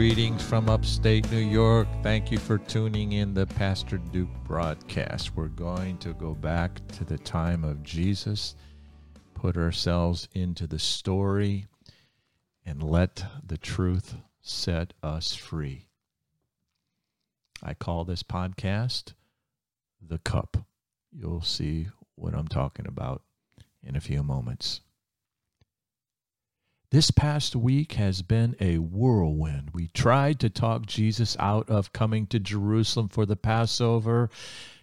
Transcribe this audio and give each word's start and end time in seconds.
Greetings 0.00 0.42
from 0.42 0.70
upstate 0.70 1.30
New 1.30 1.36
York. 1.36 1.86
Thank 2.02 2.32
you 2.32 2.38
for 2.38 2.56
tuning 2.56 3.12
in 3.12 3.34
the 3.34 3.44
Pastor 3.46 3.98
Duke 3.98 4.30
broadcast. 4.44 5.36
We're 5.36 5.48
going 5.48 5.98
to 5.98 6.14
go 6.14 6.32
back 6.32 6.80
to 6.92 7.04
the 7.04 7.18
time 7.18 7.64
of 7.64 7.82
Jesus, 7.82 8.56
put 9.34 9.58
ourselves 9.58 10.26
into 10.32 10.66
the 10.66 10.78
story, 10.78 11.66
and 12.64 12.82
let 12.82 13.22
the 13.46 13.58
truth 13.58 14.14
set 14.40 14.94
us 15.02 15.34
free. 15.34 15.88
I 17.62 17.74
call 17.74 18.06
this 18.06 18.22
podcast 18.22 19.12
The 20.00 20.18
Cup. 20.20 20.64
You'll 21.12 21.42
see 21.42 21.88
what 22.14 22.34
I'm 22.34 22.48
talking 22.48 22.86
about 22.86 23.20
in 23.82 23.96
a 23.96 24.00
few 24.00 24.22
moments. 24.22 24.80
This 26.92 27.12
past 27.12 27.54
week 27.54 27.92
has 27.92 28.20
been 28.20 28.56
a 28.58 28.78
whirlwind. 28.78 29.70
We 29.72 29.86
tried 29.86 30.40
to 30.40 30.50
talk 30.50 30.86
Jesus 30.86 31.36
out 31.38 31.70
of 31.70 31.92
coming 31.92 32.26
to 32.26 32.40
Jerusalem 32.40 33.08
for 33.08 33.24
the 33.24 33.36
Passover. 33.36 34.28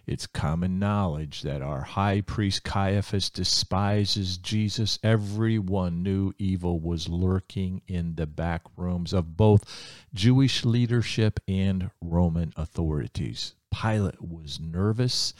It's 0.06 0.26
common 0.26 0.78
knowledge 0.78 1.42
that 1.42 1.60
our 1.60 1.82
high 1.82 2.22
priest 2.22 2.64
Caiaphas 2.64 3.28
despises 3.28 4.38
Jesus. 4.38 4.98
Everyone 5.02 6.02
knew 6.02 6.32
evil 6.38 6.80
was 6.80 7.10
lurking 7.10 7.82
in 7.86 8.14
the 8.14 8.26
back 8.26 8.62
rooms 8.74 9.12
of 9.12 9.36
both 9.36 9.66
Jewish 10.14 10.64
leadership 10.64 11.40
and 11.46 11.90
Roman 12.00 12.54
authorities. 12.56 13.54
Pilate 13.70 14.22
was 14.22 14.58
nervous 14.58 15.34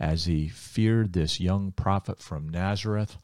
as 0.00 0.24
he 0.24 0.48
feared 0.48 1.12
this 1.12 1.40
young 1.40 1.72
prophet 1.72 2.22
from 2.22 2.48
Nazareth 2.48 3.18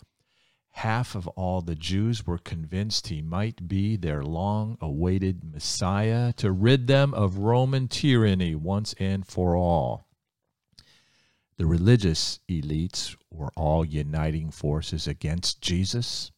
half 0.72 1.14
of 1.14 1.28
all 1.28 1.60
the 1.60 1.74
Jews 1.74 2.26
were 2.26 2.38
convinced 2.38 3.08
he 3.08 3.22
might 3.22 3.68
be 3.68 3.96
their 3.96 4.22
long 4.22 4.78
awaited 4.80 5.44
Messiah 5.44 6.32
to 6.34 6.50
rid 6.50 6.86
them 6.86 7.14
of 7.14 7.38
Roman 7.38 7.88
tyranny 7.88 8.54
once 8.54 8.94
and 8.98 9.26
for 9.26 9.56
all. 9.56 10.06
The 11.58 11.66
religious 11.66 12.40
elites 12.48 13.14
were 13.30 13.52
all 13.54 13.84
uniting 13.84 14.50
forces 14.50 15.06
against 15.06 15.60
Jesus. 15.60 16.32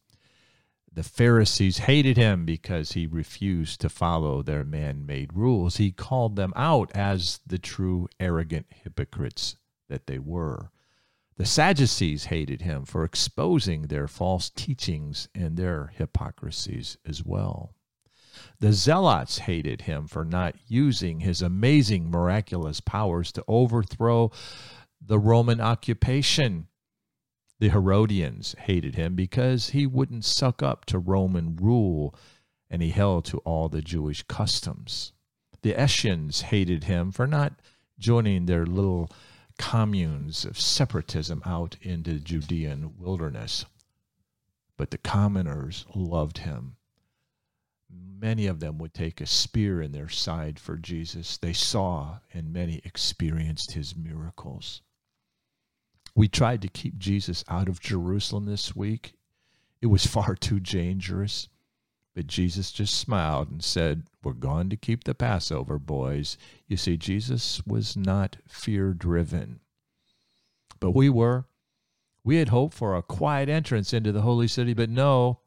The 0.93 1.03
Pharisees 1.03 1.79
hated 1.79 2.15
him 2.15 2.45
because 2.45 2.91
he 2.91 3.07
refused 3.07 3.81
to 3.81 3.89
follow 3.89 4.41
their 4.41 4.63
man 4.63 5.05
made 5.05 5.33
rules. 5.33 5.77
He 5.77 5.91
called 5.91 6.35
them 6.35 6.53
out 6.55 6.91
as 6.93 7.39
the 7.47 7.57
true 7.57 8.07
arrogant 8.19 8.67
hypocrites 8.69 9.57
that 9.89 10.07
they 10.07 10.19
were. 10.19 10.71
The 11.37 11.45
Sadducees 11.45 12.25
hated 12.25 12.61
him 12.61 12.85
for 12.85 13.03
exposing 13.03 13.83
their 13.83 14.07
false 14.07 14.49
teachings 14.49 15.27
and 15.35 15.57
their 15.57 15.91
hypocrisies 15.95 16.97
as 17.05 17.25
well. 17.25 17.75
The 18.59 18.71
Zealots 18.71 19.39
hated 19.39 19.81
him 19.81 20.07
for 20.07 20.23
not 20.23 20.55
using 20.67 21.19
his 21.19 21.41
amazing 21.41 22.09
miraculous 22.09 22.79
powers 22.79 23.31
to 23.33 23.43
overthrow 23.47 24.31
the 25.01 25.19
Roman 25.19 25.59
occupation. 25.59 26.67
The 27.59 27.69
Herodians 27.69 28.55
hated 28.59 28.95
him 28.95 29.15
because 29.15 29.69
he 29.69 29.85
wouldn't 29.85 30.25
suck 30.25 30.63
up 30.63 30.85
to 30.85 30.99
Roman 30.99 31.57
rule 31.57 32.15
and 32.69 32.81
he 32.81 32.91
held 32.91 33.25
to 33.25 33.39
all 33.39 33.67
the 33.67 33.81
Jewish 33.81 34.23
customs. 34.23 35.11
The 35.61 35.81
Essenes 35.81 36.43
hated 36.43 36.85
him 36.85 37.11
for 37.11 37.27
not 37.27 37.59
joining 37.97 38.45
their 38.45 38.65
little 38.65 39.09
communes 39.57 40.45
of 40.45 40.59
separatism 40.59 41.41
out 41.45 41.77
into 41.81 42.13
the 42.13 42.19
Judean 42.19 42.95
wilderness. 42.97 43.65
But 44.77 44.91
the 44.91 44.97
commoners 44.97 45.85
loved 45.95 46.39
him. 46.39 46.75
Many 47.89 48.47
of 48.47 48.59
them 48.59 48.77
would 48.79 48.93
take 48.93 49.21
a 49.21 49.25
spear 49.25 49.81
in 49.81 49.91
their 49.91 50.09
side 50.09 50.59
for 50.59 50.77
Jesus. 50.77 51.37
They 51.37 51.53
saw 51.53 52.19
and 52.33 52.51
many 52.51 52.81
experienced 52.83 53.73
his 53.73 53.95
miracles. 53.95 54.81
We 56.15 56.27
tried 56.27 56.61
to 56.61 56.67
keep 56.67 56.97
Jesus 56.97 57.43
out 57.47 57.67
of 57.67 57.79
Jerusalem 57.79 58.45
this 58.45 58.75
week. 58.75 59.13
It 59.81 59.87
was 59.87 60.05
far 60.05 60.35
too 60.35 60.59
dangerous. 60.59 61.49
But 62.15 62.27
Jesus 62.27 62.71
just 62.71 62.97
smiled 62.97 63.51
and 63.51 63.61
said, 63.61 64.03
We're 64.23 64.31
going 64.31 64.69
to 64.69 64.77
keep 64.77 65.03
the 65.03 65.13
Passover, 65.13 65.77
boys. 65.77 66.37
You 66.65 66.77
see, 66.77 66.95
Jesus 66.95 67.61
was 67.67 67.97
not 67.97 68.37
fear 68.47 68.93
driven. 68.93 69.59
But 70.79 70.91
we 70.91 71.09
were. 71.09 71.45
We 72.23 72.37
had 72.37 72.49
hoped 72.49 72.73
for 72.73 72.95
a 72.95 73.03
quiet 73.03 73.49
entrance 73.49 73.93
into 73.93 74.13
the 74.13 74.21
holy 74.21 74.47
city, 74.47 74.73
but 74.73 74.89
no, 74.89 75.41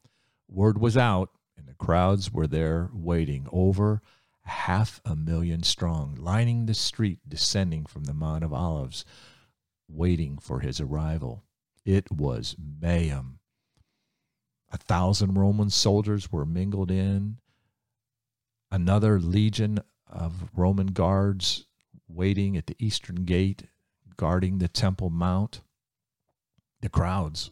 word 0.47 0.77
was 0.77 0.95
out, 0.95 1.31
and 1.57 1.67
the 1.67 1.73
crowds 1.73 2.31
were 2.31 2.47
there 2.47 2.89
waiting, 2.93 3.47
over 3.51 4.01
half 4.43 5.01
a 5.03 5.15
million 5.15 5.63
strong, 5.63 6.15
lining 6.19 6.67
the 6.67 6.73
street 6.73 7.19
descending 7.27 7.85
from 7.85 8.05
the 8.05 8.13
Mount 8.13 8.43
of 8.43 8.53
Olives, 8.53 9.05
waiting 9.87 10.37
for 10.37 10.59
his 10.59 10.79
arrival. 10.79 11.43
It 11.83 12.11
was 12.11 12.55
mayhem 12.59 13.38
a 14.71 14.77
thousand 14.77 15.35
Roman 15.35 15.69
soldiers 15.69 16.31
were 16.31 16.45
mingled 16.45 16.91
in. 16.91 17.37
Another 18.71 19.19
legion 19.19 19.79
of 20.07 20.49
Roman 20.55 20.87
guards 20.87 21.65
waiting 22.07 22.57
at 22.57 22.67
the 22.67 22.75
eastern 22.79 23.25
gate, 23.25 23.63
guarding 24.17 24.57
the 24.57 24.67
Temple 24.67 25.09
Mount. 25.09 25.61
The 26.81 26.89
crowds 26.89 27.51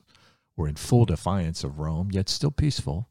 were 0.55 0.67
in 0.67 0.75
full 0.75 1.05
defiance 1.05 1.63
of 1.63 1.79
Rome, 1.79 2.09
yet 2.11 2.29
still 2.29 2.51
peaceful. 2.51 3.09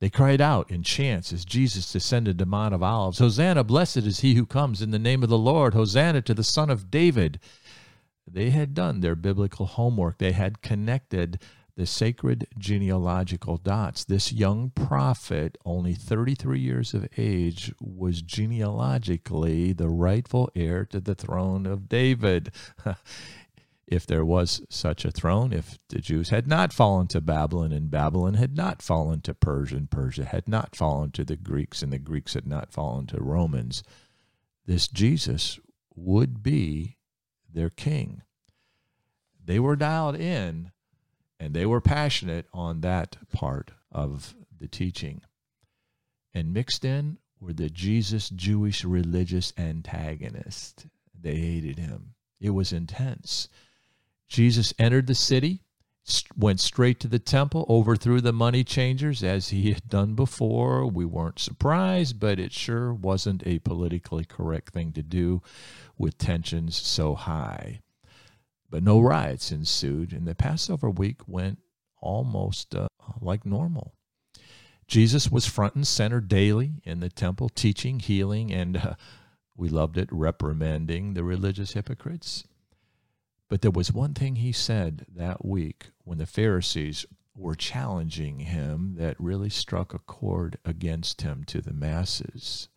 They 0.00 0.08
cried 0.08 0.40
out 0.40 0.70
in 0.70 0.82
chants 0.82 1.32
as 1.32 1.44
Jesus 1.44 1.92
descended 1.92 2.38
the 2.38 2.46
Mount 2.46 2.74
of 2.74 2.82
Olives 2.82 3.18
Hosanna, 3.18 3.64
blessed 3.64 3.98
is 3.98 4.20
he 4.20 4.34
who 4.34 4.46
comes 4.46 4.80
in 4.80 4.92
the 4.92 4.98
name 4.98 5.22
of 5.22 5.28
the 5.28 5.38
Lord. 5.38 5.74
Hosanna 5.74 6.22
to 6.22 6.32
the 6.32 6.42
Son 6.42 6.70
of 6.70 6.90
David. 6.90 7.38
They 8.26 8.50
had 8.50 8.72
done 8.72 9.00
their 9.00 9.14
biblical 9.14 9.66
homework. 9.66 10.18
They 10.18 10.32
had 10.32 10.62
connected 10.62 11.38
the 11.80 11.86
sacred 11.86 12.46
genealogical 12.58 13.56
dots. 13.56 14.04
This 14.04 14.34
young 14.34 14.68
prophet, 14.68 15.56
only 15.64 15.94
33 15.94 16.60
years 16.60 16.92
of 16.92 17.08
age, 17.16 17.72
was 17.80 18.20
genealogically 18.20 19.72
the 19.72 19.88
rightful 19.88 20.50
heir 20.54 20.84
to 20.84 21.00
the 21.00 21.14
throne 21.14 21.64
of 21.64 21.88
David. 21.88 22.52
if 23.86 24.06
there 24.06 24.26
was 24.26 24.60
such 24.68 25.06
a 25.06 25.10
throne, 25.10 25.54
if 25.54 25.78
the 25.88 26.00
Jews 26.00 26.28
had 26.28 26.46
not 26.46 26.74
fallen 26.74 27.06
to 27.06 27.20
Babylon 27.22 27.72
and 27.72 27.90
Babylon 27.90 28.34
had 28.34 28.54
not 28.54 28.82
fallen 28.82 29.22
to 29.22 29.32
Persia 29.32 29.76
and 29.78 29.90
Persia 29.90 30.26
had 30.26 30.46
not 30.46 30.76
fallen 30.76 31.12
to 31.12 31.24
the 31.24 31.36
Greeks 31.36 31.82
and 31.82 31.90
the 31.90 31.98
Greeks 31.98 32.34
had 32.34 32.46
not 32.46 32.74
fallen 32.74 33.06
to 33.06 33.22
Romans, 33.22 33.82
this 34.66 34.86
Jesus 34.86 35.58
would 35.96 36.42
be 36.42 36.98
their 37.50 37.70
king. 37.70 38.20
They 39.42 39.58
were 39.58 39.76
dialed 39.76 40.16
in 40.16 40.72
and 41.40 41.54
they 41.54 41.64
were 41.64 41.80
passionate 41.80 42.46
on 42.52 42.82
that 42.82 43.16
part 43.32 43.70
of 43.90 44.34
the 44.56 44.68
teaching. 44.68 45.22
And 46.34 46.52
mixed 46.52 46.84
in 46.84 47.16
were 47.40 47.54
the 47.54 47.70
Jesus 47.70 48.28
Jewish 48.28 48.84
religious 48.84 49.54
antagonists. 49.56 50.86
They 51.18 51.36
hated 51.36 51.78
him. 51.78 52.14
It 52.40 52.50
was 52.50 52.72
intense. 52.72 53.48
Jesus 54.28 54.74
entered 54.78 55.06
the 55.06 55.14
city, 55.14 55.62
went 56.36 56.60
straight 56.60 57.00
to 57.00 57.08
the 57.08 57.18
temple, 57.18 57.64
overthrew 57.68 58.20
the 58.20 58.32
money 58.32 58.62
changers 58.62 59.24
as 59.24 59.48
he 59.48 59.72
had 59.72 59.88
done 59.88 60.14
before. 60.14 60.86
We 60.86 61.06
weren't 61.06 61.38
surprised, 61.38 62.20
but 62.20 62.38
it 62.38 62.52
sure 62.52 62.92
wasn't 62.92 63.46
a 63.46 63.58
politically 63.60 64.26
correct 64.26 64.74
thing 64.74 64.92
to 64.92 65.02
do 65.02 65.42
with 65.96 66.18
tensions 66.18 66.76
so 66.76 67.14
high. 67.14 67.80
But 68.70 68.82
no 68.84 69.00
riots 69.00 69.50
ensued, 69.50 70.12
and 70.12 70.26
the 70.26 70.34
Passover 70.34 70.88
week 70.88 71.26
went 71.26 71.58
almost 72.00 72.74
uh, 72.74 72.88
like 73.20 73.44
normal. 73.44 73.94
Jesus 74.86 75.30
was 75.30 75.46
front 75.46 75.74
and 75.74 75.86
center 75.86 76.20
daily 76.20 76.74
in 76.84 77.00
the 77.00 77.08
temple, 77.08 77.48
teaching, 77.48 78.00
healing, 78.00 78.52
and 78.52 78.76
uh, 78.76 78.94
we 79.56 79.68
loved 79.68 79.98
it, 79.98 80.08
reprimanding 80.10 81.14
the 81.14 81.24
religious 81.24 81.72
hypocrites. 81.72 82.44
But 83.48 83.62
there 83.62 83.70
was 83.70 83.92
one 83.92 84.14
thing 84.14 84.36
he 84.36 84.52
said 84.52 85.06
that 85.14 85.44
week 85.44 85.90
when 86.04 86.18
the 86.18 86.26
Pharisees 86.26 87.06
were 87.34 87.54
challenging 87.54 88.40
him 88.40 88.94
that 88.98 89.18
really 89.18 89.50
struck 89.50 89.92
a 89.92 89.98
chord 89.98 90.58
against 90.64 91.22
him 91.22 91.44
to 91.44 91.60
the 91.60 91.72
masses 91.72 92.68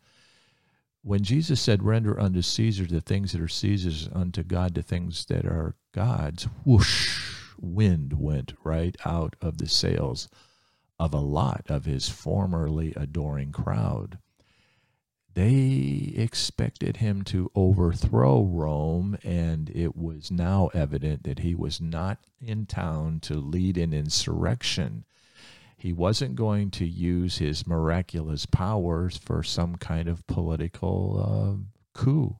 when 1.04 1.22
Jesus 1.22 1.60
said, 1.60 1.82
Render 1.82 2.18
unto 2.18 2.40
Caesar 2.40 2.86
the 2.86 3.02
things 3.02 3.32
that 3.32 3.40
are 3.42 3.48
Caesar's, 3.48 4.08
unto 4.10 4.42
God 4.42 4.74
the 4.74 4.82
things 4.82 5.26
that 5.26 5.44
are 5.44 5.76
God's, 5.92 6.44
whoosh, 6.64 7.20
wind 7.60 8.14
went 8.14 8.54
right 8.64 8.96
out 9.04 9.36
of 9.42 9.58
the 9.58 9.68
sails 9.68 10.28
of 10.98 11.12
a 11.12 11.18
lot 11.18 11.66
of 11.68 11.84
his 11.84 12.08
formerly 12.08 12.94
adoring 12.96 13.52
crowd. 13.52 14.18
They 15.34 16.14
expected 16.16 16.98
him 16.98 17.22
to 17.24 17.50
overthrow 17.54 18.42
Rome, 18.42 19.18
and 19.22 19.68
it 19.74 19.96
was 19.96 20.30
now 20.30 20.70
evident 20.72 21.24
that 21.24 21.40
he 21.40 21.54
was 21.54 21.82
not 21.82 22.18
in 22.40 22.64
town 22.64 23.20
to 23.20 23.34
lead 23.34 23.76
an 23.76 23.92
insurrection 23.92 25.04
He 25.84 25.92
wasn't 25.92 26.34
going 26.34 26.70
to 26.70 26.86
use 26.86 27.36
his 27.36 27.66
miraculous 27.66 28.46
powers 28.46 29.18
for 29.18 29.42
some 29.42 29.76
kind 29.76 30.08
of 30.08 30.26
political 30.26 31.20
uh, 31.22 31.62
coup. 31.92 32.38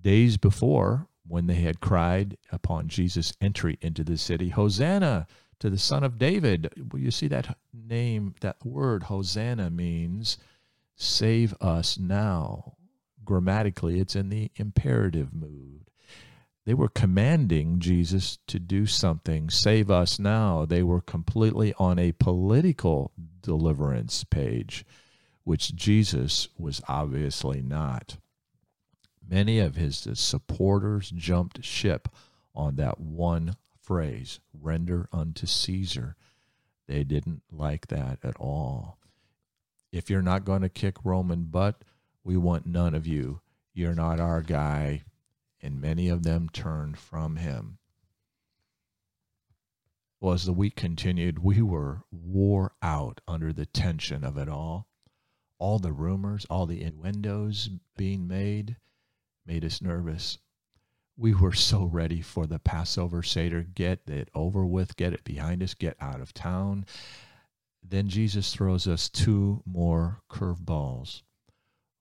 Days 0.00 0.38
before, 0.38 1.06
when 1.28 1.48
they 1.48 1.56
had 1.56 1.82
cried 1.82 2.38
upon 2.50 2.88
Jesus' 2.88 3.34
entry 3.42 3.76
into 3.82 4.02
the 4.02 4.16
city, 4.16 4.48
Hosanna 4.48 5.26
to 5.58 5.68
the 5.68 5.76
Son 5.76 6.02
of 6.02 6.18
David. 6.18 6.72
Well, 6.90 7.02
you 7.02 7.10
see 7.10 7.28
that 7.28 7.58
name, 7.74 8.36
that 8.40 8.64
word, 8.64 9.02
Hosanna, 9.02 9.68
means 9.68 10.38
save 10.96 11.52
us 11.60 11.98
now. 11.98 12.76
Grammatically, 13.22 14.00
it's 14.00 14.16
in 14.16 14.30
the 14.30 14.50
imperative 14.56 15.34
mood. 15.34 15.89
They 16.66 16.74
were 16.74 16.88
commanding 16.88 17.80
Jesus 17.80 18.38
to 18.46 18.58
do 18.58 18.86
something, 18.86 19.50
save 19.50 19.90
us 19.90 20.18
now. 20.18 20.66
They 20.66 20.82
were 20.82 21.00
completely 21.00 21.74
on 21.78 21.98
a 21.98 22.12
political 22.12 23.12
deliverance 23.42 24.24
page, 24.24 24.84
which 25.44 25.74
Jesus 25.74 26.48
was 26.58 26.82
obviously 26.86 27.62
not. 27.62 28.18
Many 29.26 29.58
of 29.58 29.76
his 29.76 30.06
supporters 30.14 31.10
jumped 31.10 31.64
ship 31.64 32.08
on 32.54 32.76
that 32.76 33.00
one 33.00 33.56
phrase, 33.80 34.40
render 34.52 35.08
unto 35.12 35.46
Caesar. 35.46 36.16
They 36.86 37.04
didn't 37.04 37.42
like 37.50 37.86
that 37.86 38.18
at 38.22 38.36
all. 38.38 38.98
If 39.92 40.10
you're 40.10 40.22
not 40.22 40.44
going 40.44 40.62
to 40.62 40.68
kick 40.68 40.96
Roman 41.04 41.44
butt, 41.44 41.82
we 42.22 42.36
want 42.36 42.66
none 42.66 42.94
of 42.94 43.06
you. 43.06 43.40
You're 43.72 43.94
not 43.94 44.20
our 44.20 44.42
guy 44.42 45.02
and 45.62 45.80
many 45.80 46.08
of 46.08 46.22
them 46.22 46.48
turned 46.48 46.98
from 46.98 47.36
him. 47.36 47.78
Well, 50.20 50.34
as 50.34 50.44
the 50.44 50.52
week 50.52 50.76
continued, 50.76 51.38
we 51.38 51.62
were 51.62 52.02
wore 52.10 52.72
out 52.82 53.20
under 53.26 53.52
the 53.52 53.66
tension 53.66 54.22
of 54.22 54.36
it 54.36 54.48
all. 54.48 54.86
All 55.58 55.78
the 55.78 55.92
rumors, 55.92 56.46
all 56.50 56.66
the 56.66 56.82
innuendos 56.82 57.70
being 57.96 58.28
made 58.28 58.76
made 59.46 59.64
us 59.64 59.80
nervous. 59.80 60.38
We 61.16 61.34
were 61.34 61.52
so 61.52 61.84
ready 61.84 62.20
for 62.20 62.46
the 62.46 62.58
Passover 62.58 63.22
Seder. 63.22 63.62
Get 63.62 64.08
it 64.08 64.28
over 64.34 64.66
with, 64.66 64.96
get 64.96 65.12
it 65.12 65.24
behind 65.24 65.62
us, 65.62 65.74
get 65.74 65.96
out 66.00 66.20
of 66.20 66.34
town. 66.34 66.86
Then 67.82 68.08
Jesus 68.08 68.54
throws 68.54 68.86
us 68.86 69.08
two 69.08 69.62
more 69.66 70.22
curveballs. 70.30 71.22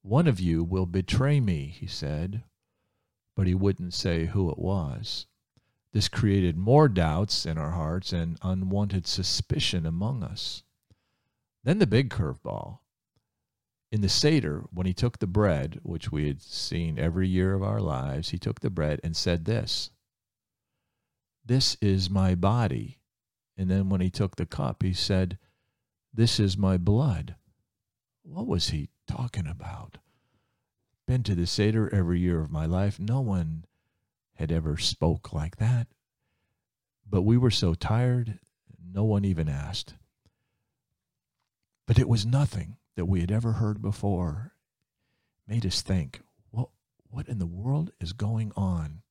One 0.01 0.27
of 0.27 0.39
you 0.39 0.63
will 0.63 0.85
betray 0.85 1.39
me, 1.39 1.67
he 1.67 1.87
said 1.87 2.43
but 3.39 3.47
he 3.47 3.55
wouldn't 3.55 3.93
say 3.93 4.25
who 4.25 4.51
it 4.51 4.59
was. 4.59 5.25
This 5.93 6.09
created 6.09 6.57
more 6.57 6.89
doubts 6.89 7.45
in 7.45 7.57
our 7.57 7.71
hearts 7.71 8.11
and 8.11 8.37
unwanted 8.41 9.07
suspicion 9.07 9.85
among 9.85 10.23
us. 10.23 10.63
Then 11.63 11.79
the 11.79 11.87
big 11.87 12.09
curveball. 12.09 12.79
In 13.93 14.01
the 14.01 14.09
Seder, 14.09 14.65
when 14.73 14.85
he 14.85 14.93
took 14.93 15.19
the 15.19 15.25
bread, 15.25 15.79
which 15.83 16.11
we 16.11 16.27
had 16.27 16.41
seen 16.41 16.99
every 16.99 17.29
year 17.29 17.53
of 17.53 17.63
our 17.63 17.79
lives, 17.79 18.31
he 18.31 18.37
took 18.37 18.59
the 18.59 18.69
bread 18.69 18.99
and 19.05 19.15
said 19.15 19.45
this 19.45 19.89
This 21.45 21.77
is 21.81 22.09
my 22.09 22.35
body. 22.35 22.99
And 23.55 23.71
then 23.71 23.87
when 23.87 24.01
he 24.01 24.09
took 24.09 24.35
the 24.35 24.45
cup, 24.45 24.83
he 24.83 24.91
said, 24.91 25.37
This 26.13 26.41
is 26.41 26.57
my 26.57 26.75
blood. 26.75 27.35
What 28.21 28.47
was 28.47 28.71
he 28.71 28.89
talking 29.07 29.47
about? 29.47 29.97
Been 31.09 31.23
to 31.23 31.33
the 31.33 31.47
Seder 31.47 31.91
every 31.91 32.19
year 32.19 32.39
of 32.39 32.51
my 32.51 32.67
life. 32.67 32.99
No 32.99 33.19
one 33.19 33.65
had 34.35 34.51
ever 34.51 34.77
spoke 34.77 35.33
like 35.33 35.57
that. 35.57 35.87
But 37.09 37.23
we 37.23 37.35
were 37.35 37.49
so 37.49 37.73
tired, 37.73 38.37
no 38.93 39.03
one 39.03 39.25
even 39.25 39.49
asked. 39.49 39.95
But 41.87 41.97
it 41.97 42.07
was 42.07 42.27
nothing 42.27 42.77
that 42.95 43.07
we 43.07 43.21
had 43.21 43.31
ever 43.31 43.53
heard 43.53 43.81
before. 43.81 44.53
Made 45.47 45.65
us 45.65 45.81
think, 45.81 46.21
what, 46.51 46.69
what 47.09 47.27
in 47.27 47.39
the 47.39 47.47
world 47.47 47.91
is 47.99 48.13
going 48.13 48.51
on? 48.55 49.01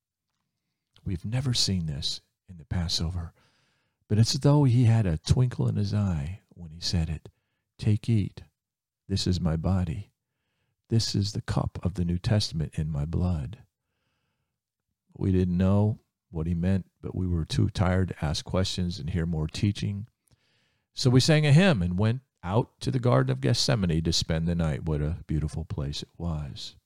We've 1.05 1.25
never 1.25 1.53
seen 1.53 1.87
this 1.87 2.21
in 2.49 2.59
the 2.59 2.65
Passover. 2.65 3.33
But 4.07 4.19
it's 4.19 4.37
as 4.37 4.41
though 4.43 4.63
he 4.63 4.85
had 4.85 5.05
a 5.05 5.19
twinkle 5.19 5.67
in 5.67 5.75
his 5.75 5.93
eye 5.93 6.43
when 6.51 6.71
he 6.71 6.81
said 6.81 7.09
it. 7.09 7.29
Take, 7.77 8.09
eat. 8.09 8.43
This 9.09 9.27
is 9.27 9.41
my 9.41 9.57
body. 9.57 10.13
This 10.89 11.15
is 11.15 11.33
the 11.33 11.43
cup 11.43 11.79
of 11.83 11.95
the 11.95 12.05
New 12.05 12.19
Testament 12.19 12.73
in 12.75 12.91
my 12.91 13.05
blood. 13.05 13.59
We 15.17 15.33
didn't 15.33 15.57
know 15.57 15.99
what 16.31 16.47
he 16.47 16.55
meant, 16.55 16.87
but 17.03 17.15
we 17.15 17.27
were 17.27 17.45
too 17.45 17.69
tired 17.71 18.09
to 18.09 18.25
ask 18.25 18.45
questions 18.45 18.99
and 18.99 19.11
hear 19.11 19.27
more 19.27 19.47
teaching. 19.47 20.07
So 20.95 21.11
we 21.11 21.21
sang 21.21 21.47
a 21.47 21.53
hymn 21.53 21.83
and 21.83 21.99
went 21.99 22.21
out 22.43 22.71
to 22.81 22.91
the 22.91 22.99
Garden 22.99 23.31
of 23.31 23.41
Gethsemane 23.41 24.03
to 24.03 24.13
spend 24.13 24.47
the 24.47 24.55
night. 24.55 24.85
What 24.85 25.01
a 25.01 25.19
beautiful 25.27 25.65
place 25.65 26.03
it 26.03 26.09
was. 26.17 26.77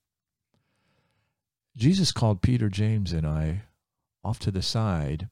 Jesus 1.75 2.11
called 2.11 2.41
Peter, 2.41 2.69
James, 2.69 3.13
and 3.13 3.25
I 3.25 3.63
off 4.23 4.39
to 4.39 4.51
the 4.51 4.61
side 4.61 5.29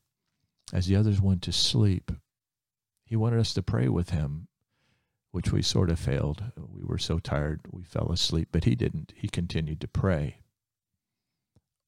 as 0.74 0.88
the 0.88 0.96
others 0.96 1.22
went 1.22 1.42
to 1.44 1.52
sleep. 1.52 2.12
He 3.06 3.16
wanted 3.16 3.40
us 3.40 3.54
to 3.54 3.62
pray 3.62 3.88
with 3.90 4.12
him 4.12 4.48
which 5.32 5.52
we 5.52 5.62
sort 5.62 5.90
of 5.90 6.00
failed. 6.00 6.44
We 6.56 6.84
were 6.84 6.98
so 6.98 7.20
tired 7.20 7.62
we 7.72 7.84
fell 7.84 8.12
asleep, 8.12 8.50
but 8.52 8.66
he 8.66 8.76
didn't. 8.76 9.14
He 9.16 9.28
continued 9.28 9.82
to 9.82 9.88
pray. 9.88 10.38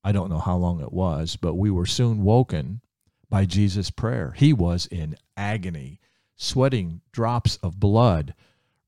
I 0.04 0.12
don't 0.12 0.30
know 0.30 0.40
how 0.40 0.58
long 0.58 0.82
it 0.82 0.94
was, 0.94 1.36
but 1.36 1.56
we 1.56 1.70
were 1.70 1.86
soon 1.86 2.24
woken 2.24 2.82
by 3.30 3.46
Jesus' 3.46 3.90
prayer. 3.90 4.34
He 4.36 4.54
was 4.54 4.86
in 4.86 5.16
agony, 5.38 6.00
sweating 6.36 7.02
drops 7.12 7.58
of 7.58 7.80
blood 7.80 8.34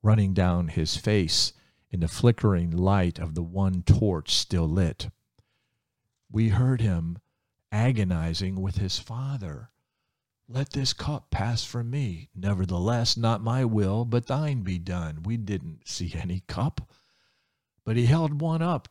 running 0.01 0.33
down 0.33 0.67
his 0.67 0.95
face 0.95 1.53
in 1.89 2.01
the 2.01 2.07
flickering 2.07 2.69
light 2.71 3.17
of 3.17 3.33
the 3.33 3.43
one 3.43 3.81
torch 3.83 4.33
still 4.35 4.67
lit. 4.67 5.09
We 6.31 6.49
heard 6.49 6.81
him 6.81 7.17
agonizing 7.71 8.61
with 8.61 8.77
his 8.77 8.99
Father 8.99 9.69
let 10.47 10.71
this 10.71 10.93
cup 10.93 11.31
pass 11.31 11.63
from 11.63 11.89
me. 11.89 12.29
Nevertheless, 12.35 13.17
not 13.17 13.43
my 13.43 13.65
will, 13.65 14.05
but 14.05 14.27
thine 14.27 14.61
be 14.61 14.77
done. 14.77 15.23
We 15.23 15.37
didn't 15.37 15.87
see 15.87 16.13
any 16.15 16.43
cup, 16.47 16.91
but 17.83 17.97
he 17.97 18.05
held 18.05 18.41
one 18.41 18.61
up 18.61 18.89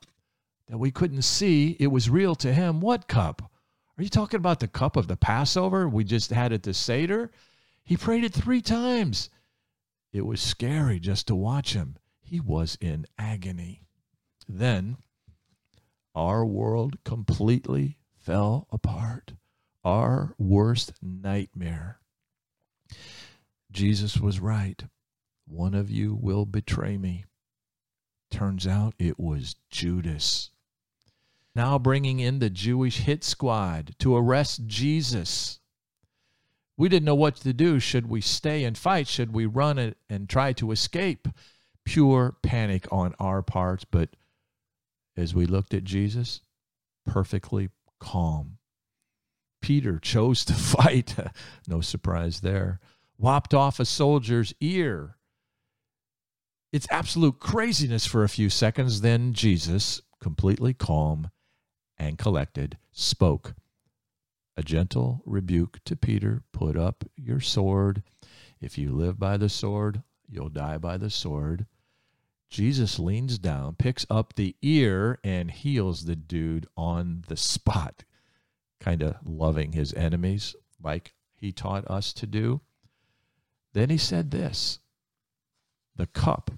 that 0.67 0.79
we 0.79 0.91
couldn't 0.91 1.23
see. 1.23 1.77
It 1.79 1.89
was 1.89 2.11
real 2.11 2.35
to 2.37 2.53
him. 2.53 2.81
What 2.81 3.07
cup? 3.07 3.51
Are 3.97 4.03
you 4.03 4.09
talking 4.09 4.39
about 4.39 4.59
the 4.59 4.67
cup 4.67 4.97
of 4.97 5.07
the 5.07 5.17
Passover 5.17 5.89
we 5.89 6.03
just 6.03 6.31
had 6.31 6.53
at 6.53 6.65
the 6.65 6.75
Seder? 6.75 7.31
He 7.85 7.97
prayed 7.97 8.25
it 8.25 8.35
three 8.35 8.61
times. 8.61 9.31
It 10.13 10.27
was 10.27 10.41
scary 10.41 10.99
just 10.99 11.29
to 11.29 11.35
watch 11.35 11.75
him. 11.75 11.97
He 12.21 12.41
was 12.41 12.77
in 12.81 13.07
agony. 13.17 13.83
Then 14.49 14.97
our 16.15 16.45
world 16.45 16.97
completely 17.05 17.99
fell 18.17 18.67
apart 18.73 19.35
our 19.85 20.35
worst 20.39 20.93
nightmare. 21.03 21.99
Jesus 23.71 24.19
was 24.19 24.41
right. 24.41 24.83
One 25.47 25.75
of 25.75 25.91
you 25.91 26.15
will 26.15 26.47
betray 26.47 26.97
me. 26.97 27.25
Turns 28.31 28.67
out 28.67 28.95
it 28.99 29.19
was 29.19 29.57
Judas. 29.71 30.51
Now 31.55 31.79
bringing 31.79 32.19
in 32.19 32.39
the 32.39 32.51
Jewish 32.51 32.99
hit 32.99 33.23
squad 33.23 33.95
to 33.99 34.17
arrest 34.17 34.67
Jesus. 34.67 35.61
We 36.77 36.89
didn't 36.89 37.05
know 37.05 37.15
what 37.15 37.37
to 37.37 37.53
do. 37.53 37.79
Should 37.79 38.09
we 38.09 38.21
stay 38.21 38.65
and 38.65 38.77
fight? 38.77 39.07
Should 39.07 39.33
we 39.33 39.47
run 39.47 39.79
it 39.79 39.97
and 40.09 40.29
try 40.29 40.53
to 40.55 40.73
escape? 40.73 41.29
Pure 41.85 42.37
panic 42.43 42.87
on 42.91 43.15
our 43.21 43.43
parts. 43.43 43.85
But 43.85 44.17
as 45.17 45.35
we 45.35 45.47
looked 45.47 45.75
at 45.75 45.85
Jesus, 45.85 46.41
perfectly 47.07 47.69
calm. 48.01 48.59
Peter 49.65 49.99
chose 49.99 50.45
to 50.45 50.53
fight. 50.77 51.17
no 51.67 51.81
surprise 51.81 52.41
there. 52.41 52.81
Whopped 53.17 53.55
off 53.55 53.81
a 53.81 53.87
soldier's 53.87 54.53
ear. 54.61 55.17
It's 56.71 56.87
absolute 56.91 57.41
craziness 57.41 58.05
for 58.05 58.23
a 58.23 58.29
few 58.29 58.51
seconds. 58.51 59.01
Then 59.01 59.33
Jesus, 59.33 60.03
completely 60.21 60.75
calm 60.75 61.31
and 61.97 62.19
collected, 62.19 62.77
spoke. 62.93 63.55
A 64.55 64.63
gentle 64.63 65.23
rebuke 65.25 65.83
to 65.87 65.97
Peter 65.97 66.43
Put 66.53 66.77
up 66.77 67.03
your 67.17 67.41
sword. 67.41 68.03
If 68.61 68.77
you 68.77 68.93
live 68.93 69.19
by 69.19 69.39
the 69.39 69.49
sword, 69.49 70.03
you'll 70.29 70.51
die 70.51 70.77
by 70.77 70.99
the 70.99 71.09
sword. 71.09 71.65
Jesus 72.51 72.99
leans 72.99 73.39
down, 73.39 73.77
picks 73.77 74.05
up 74.11 74.35
the 74.35 74.57
ear, 74.61 75.19
and 75.25 75.51
heals 75.51 76.05
the 76.05 76.17
dude 76.17 76.67
on 76.77 77.25
the 77.29 77.37
spot 77.39 78.05
kind 78.85 79.03
of 79.03 79.17
loving 79.25 79.73
his 79.73 79.95
enemies 79.95 80.55
like 80.83 81.15
he 81.35 81.51
taught 81.53 81.91
us 81.91 82.13
to 82.13 82.27
do. 82.27 82.61
Then 83.73 83.89
he 83.89 83.97
said 83.97 84.31
this 84.31 84.79
The 85.97 86.07
cup 86.07 86.51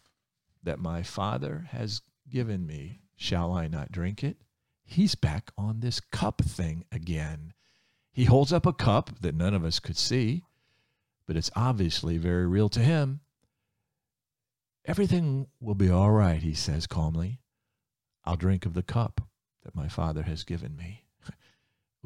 that 0.62 0.80
my 0.80 1.04
Father 1.04 1.68
has 1.70 2.02
given 2.28 2.66
me, 2.66 3.00
shall 3.14 3.52
I 3.52 3.68
not 3.68 3.92
drink 3.92 4.24
it? 4.24 4.38
He's 4.84 5.14
back 5.14 5.52
on 5.56 5.78
this 5.78 6.00
cup 6.00 6.42
thing 6.42 6.84
again. 6.90 7.52
He 8.12 8.24
holds 8.24 8.52
up 8.52 8.66
a 8.66 8.72
cup 8.72 9.20
that 9.20 9.34
none 9.34 9.54
of 9.54 9.64
us 9.64 9.78
could 9.78 9.96
see, 9.96 10.42
but 11.26 11.36
it's 11.36 11.50
obviously 11.54 12.18
very 12.18 12.46
real 12.46 12.68
to 12.70 12.80
him. 12.80 13.20
Everything 14.84 15.46
will 15.60 15.74
be 15.74 15.90
all 15.90 16.10
right, 16.10 16.42
he 16.42 16.54
says 16.54 16.88
calmly. 16.88 17.40
I'll 18.24 18.36
drink 18.36 18.66
of 18.66 18.74
the 18.74 18.82
cup 18.82 19.20
that 19.64 19.76
my 19.76 19.86
Father 19.86 20.22
has 20.22 20.42
given 20.42 20.76
me. 20.76 21.05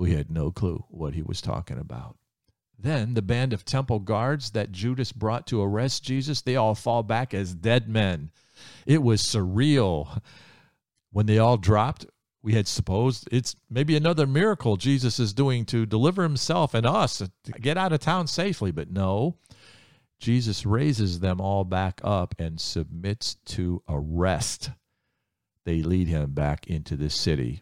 We 0.00 0.14
had 0.14 0.30
no 0.30 0.50
clue 0.50 0.82
what 0.88 1.12
he 1.12 1.20
was 1.20 1.42
talking 1.42 1.78
about. 1.78 2.16
Then 2.78 3.12
the 3.12 3.20
band 3.20 3.52
of 3.52 3.66
temple 3.66 3.98
guards 3.98 4.52
that 4.52 4.72
Judas 4.72 5.12
brought 5.12 5.46
to 5.48 5.62
arrest 5.62 6.02
Jesus, 6.02 6.40
they 6.40 6.56
all 6.56 6.74
fall 6.74 7.02
back 7.02 7.34
as 7.34 7.54
dead 7.54 7.86
men. 7.86 8.30
It 8.86 9.02
was 9.02 9.22
surreal. 9.22 10.22
When 11.12 11.26
they 11.26 11.36
all 11.38 11.58
dropped, 11.58 12.06
we 12.42 12.54
had 12.54 12.66
supposed 12.66 13.28
it's 13.30 13.54
maybe 13.68 13.94
another 13.94 14.26
miracle 14.26 14.78
Jesus 14.78 15.18
is 15.18 15.34
doing 15.34 15.66
to 15.66 15.84
deliver 15.84 16.22
himself 16.22 16.72
and 16.72 16.86
us 16.86 17.18
to 17.18 17.30
get 17.60 17.76
out 17.76 17.92
of 17.92 18.00
town 18.00 18.26
safely. 18.26 18.70
But 18.70 18.90
no, 18.90 19.36
Jesus 20.18 20.64
raises 20.64 21.20
them 21.20 21.42
all 21.42 21.64
back 21.64 22.00
up 22.02 22.34
and 22.38 22.58
submits 22.58 23.34
to 23.46 23.82
arrest. 23.86 24.70
They 25.66 25.82
lead 25.82 26.08
him 26.08 26.32
back 26.32 26.66
into 26.68 26.96
the 26.96 27.10
city 27.10 27.60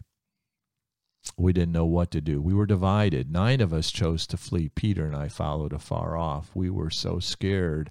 we 1.37 1.53
didn't 1.53 1.71
know 1.71 1.85
what 1.85 2.11
to 2.11 2.21
do. 2.21 2.41
We 2.41 2.53
were 2.53 2.65
divided. 2.65 3.31
Nine 3.31 3.61
of 3.61 3.73
us 3.73 3.91
chose 3.91 4.27
to 4.27 4.37
flee. 4.37 4.69
Peter 4.69 5.05
and 5.05 5.15
I 5.15 5.27
followed 5.27 5.73
afar 5.73 6.17
off. 6.17 6.51
We 6.53 6.69
were 6.69 6.89
so 6.89 7.19
scared. 7.19 7.89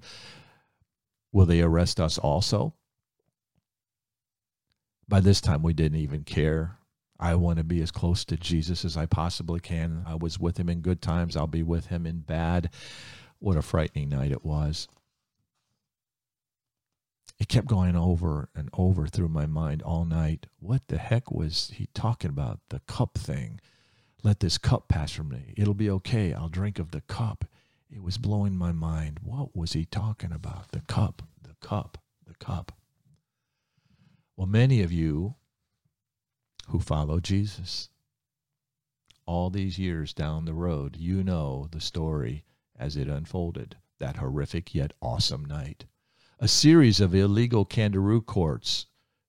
Will 1.32 1.46
they 1.46 1.60
arrest 1.60 2.00
us 2.00 2.18
also? 2.18 2.74
By 5.08 5.20
this 5.20 5.40
time, 5.40 5.62
we 5.62 5.72
didn't 5.72 5.98
even 5.98 6.24
care. 6.24 6.78
I 7.18 7.34
want 7.34 7.58
to 7.58 7.64
be 7.64 7.82
as 7.82 7.90
close 7.90 8.24
to 8.26 8.36
Jesus 8.36 8.84
as 8.84 8.96
I 8.96 9.06
possibly 9.06 9.60
can. 9.60 10.04
I 10.06 10.14
was 10.14 10.38
with 10.38 10.58
him 10.58 10.68
in 10.68 10.80
good 10.80 11.02
times, 11.02 11.36
I'll 11.36 11.46
be 11.46 11.62
with 11.62 11.86
him 11.86 12.06
in 12.06 12.20
bad. 12.20 12.70
What 13.40 13.56
a 13.56 13.62
frightening 13.62 14.10
night 14.10 14.32
it 14.32 14.44
was 14.44 14.88
it 17.38 17.48
kept 17.48 17.68
going 17.68 17.94
over 17.94 18.48
and 18.54 18.68
over 18.72 19.06
through 19.06 19.28
my 19.28 19.46
mind 19.46 19.80
all 19.82 20.04
night. 20.04 20.46
What 20.58 20.88
the 20.88 20.98
heck 20.98 21.30
was 21.30 21.72
he 21.74 21.86
talking 21.94 22.30
about? 22.30 22.60
The 22.68 22.80
cup 22.80 23.16
thing. 23.16 23.60
Let 24.24 24.40
this 24.40 24.58
cup 24.58 24.88
pass 24.88 25.12
from 25.12 25.28
me. 25.28 25.54
It'll 25.56 25.74
be 25.74 25.90
okay. 25.90 26.32
I'll 26.32 26.48
drink 26.48 26.80
of 26.80 26.90
the 26.90 27.02
cup. 27.02 27.44
It 27.88 28.02
was 28.02 28.18
blowing 28.18 28.56
my 28.56 28.72
mind. 28.72 29.20
What 29.22 29.56
was 29.56 29.72
he 29.72 29.84
talking 29.84 30.32
about? 30.32 30.72
The 30.72 30.80
cup, 30.80 31.22
the 31.40 31.54
cup, 31.66 31.98
the 32.26 32.34
cup. 32.34 32.72
Well, 34.36 34.48
many 34.48 34.82
of 34.82 34.92
you 34.92 35.36
who 36.68 36.80
follow 36.80 37.20
Jesus, 37.20 37.88
all 39.26 39.48
these 39.48 39.78
years 39.78 40.12
down 40.12 40.44
the 40.44 40.54
road, 40.54 40.96
you 40.96 41.22
know 41.22 41.68
the 41.70 41.80
story 41.80 42.44
as 42.76 42.96
it 42.96 43.08
unfolded, 43.08 43.76
that 44.00 44.16
horrific 44.16 44.74
yet 44.74 44.92
awesome 45.00 45.44
night 45.44 45.86
a 46.40 46.46
series 46.46 47.00
of 47.00 47.16
illegal 47.16 47.64
kangaroo 47.64 48.22
courts. 48.22 48.86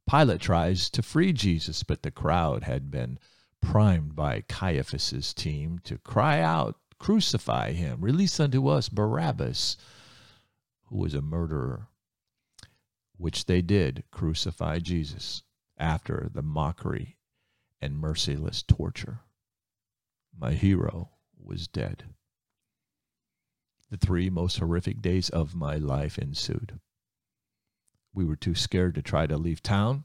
Pilate 0.08 0.42
tries 0.42 0.92
to 0.92 1.02
free 1.02 1.34
Jesus, 1.34 1.82
but 1.82 2.04
the 2.04 2.12
crowd 2.12 2.64
had 2.64 2.92
been 2.92 3.18
primed 3.62 4.16
by 4.16 4.42
Caiaphas's 4.42 5.34
team 5.34 5.80
to 5.86 5.98
cry 5.98 6.40
out, 6.40 6.76
Crucify 7.00 7.72
him, 7.72 8.02
release 8.02 8.40
unto 8.40 8.68
us 8.68 8.90
Barabbas, 8.90 9.78
who 10.86 10.98
was 10.98 11.14
a 11.14 11.22
murderer. 11.22 11.88
Which 13.18 13.46
they 13.46 13.62
did, 13.62 14.04
crucify 14.12 14.80
Jesus 14.80 15.44
after 15.78 16.30
the 16.32 16.42
mockery 16.42 17.18
and 17.82 17.98
merciless 17.98 18.62
torture. 18.62 19.22
My 20.38 20.54
hero 20.54 21.10
was 21.38 21.68
dead. 21.68 22.04
The 23.90 23.98
three 23.98 24.30
most 24.30 24.60
horrific 24.60 25.02
days 25.02 25.30
of 25.30 25.56
my 25.56 25.78
life 25.78 26.20
ensued. 26.20 26.80
We 28.20 28.26
were 28.26 28.36
too 28.36 28.54
scared 28.54 28.96
to 28.96 29.02
try 29.02 29.28
to 29.28 29.38
leave 29.38 29.64
town. 29.64 30.04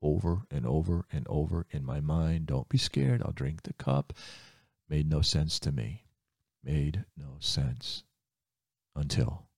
Over 0.00 0.42
and 0.52 0.64
over 0.64 1.04
and 1.10 1.26
over 1.28 1.66
in 1.72 1.84
my 1.84 1.98
mind, 1.98 2.46
don't 2.46 2.68
be 2.68 2.78
scared, 2.78 3.20
I'll 3.24 3.32
drink 3.32 3.64
the 3.64 3.72
cup. 3.72 4.12
Made 4.88 5.10
no 5.10 5.20
sense 5.20 5.58
to 5.58 5.72
me. 5.72 6.04
Made 6.62 7.06
no 7.16 7.38
sense. 7.40 8.04
Until. 8.94 9.48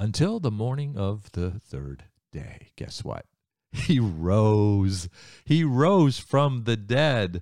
Until 0.00 0.40
the 0.40 0.50
morning 0.50 0.96
of 0.96 1.30
the 1.30 1.60
third 1.64 2.06
day. 2.32 2.72
Guess 2.74 3.04
what? 3.04 3.26
He 3.72 4.00
rose. 4.00 5.08
He 5.44 5.62
rose 5.62 6.18
from 6.18 6.64
the 6.64 6.76
dead. 6.76 7.40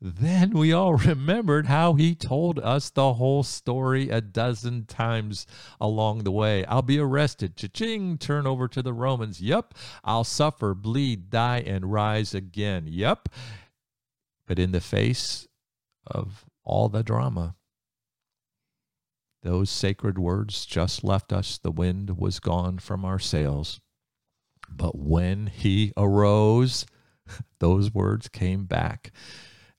Then 0.00 0.50
we 0.50 0.72
all 0.72 0.94
remembered 0.96 1.66
how 1.66 1.94
he 1.94 2.14
told 2.14 2.58
us 2.58 2.90
the 2.90 3.14
whole 3.14 3.42
story 3.42 4.10
a 4.10 4.20
dozen 4.20 4.84
times 4.84 5.46
along 5.80 6.24
the 6.24 6.32
way. 6.32 6.64
I'll 6.66 6.82
be 6.82 6.98
arrested. 6.98 7.56
Cha-ching, 7.56 8.18
turn 8.18 8.46
over 8.46 8.68
to 8.68 8.82
the 8.82 8.92
Romans. 8.92 9.40
Yep. 9.40 9.74
I'll 10.04 10.24
suffer, 10.24 10.74
bleed, 10.74 11.30
die, 11.30 11.62
and 11.66 11.92
rise 11.92 12.34
again. 12.34 12.86
Yep. 12.86 13.30
But 14.46 14.58
in 14.58 14.72
the 14.72 14.80
face 14.80 15.48
of 16.06 16.44
all 16.62 16.88
the 16.88 17.02
drama, 17.02 17.56
those 19.42 19.70
sacred 19.70 20.18
words 20.18 20.66
just 20.66 21.04
left 21.04 21.32
us. 21.32 21.56
The 21.58 21.70
wind 21.70 22.18
was 22.18 22.40
gone 22.40 22.78
from 22.78 23.04
our 23.04 23.18
sails. 23.18 23.80
But 24.68 24.98
when 24.98 25.46
he 25.46 25.92
arose, 25.96 26.84
those 27.60 27.94
words 27.94 28.28
came 28.28 28.64
back. 28.64 29.12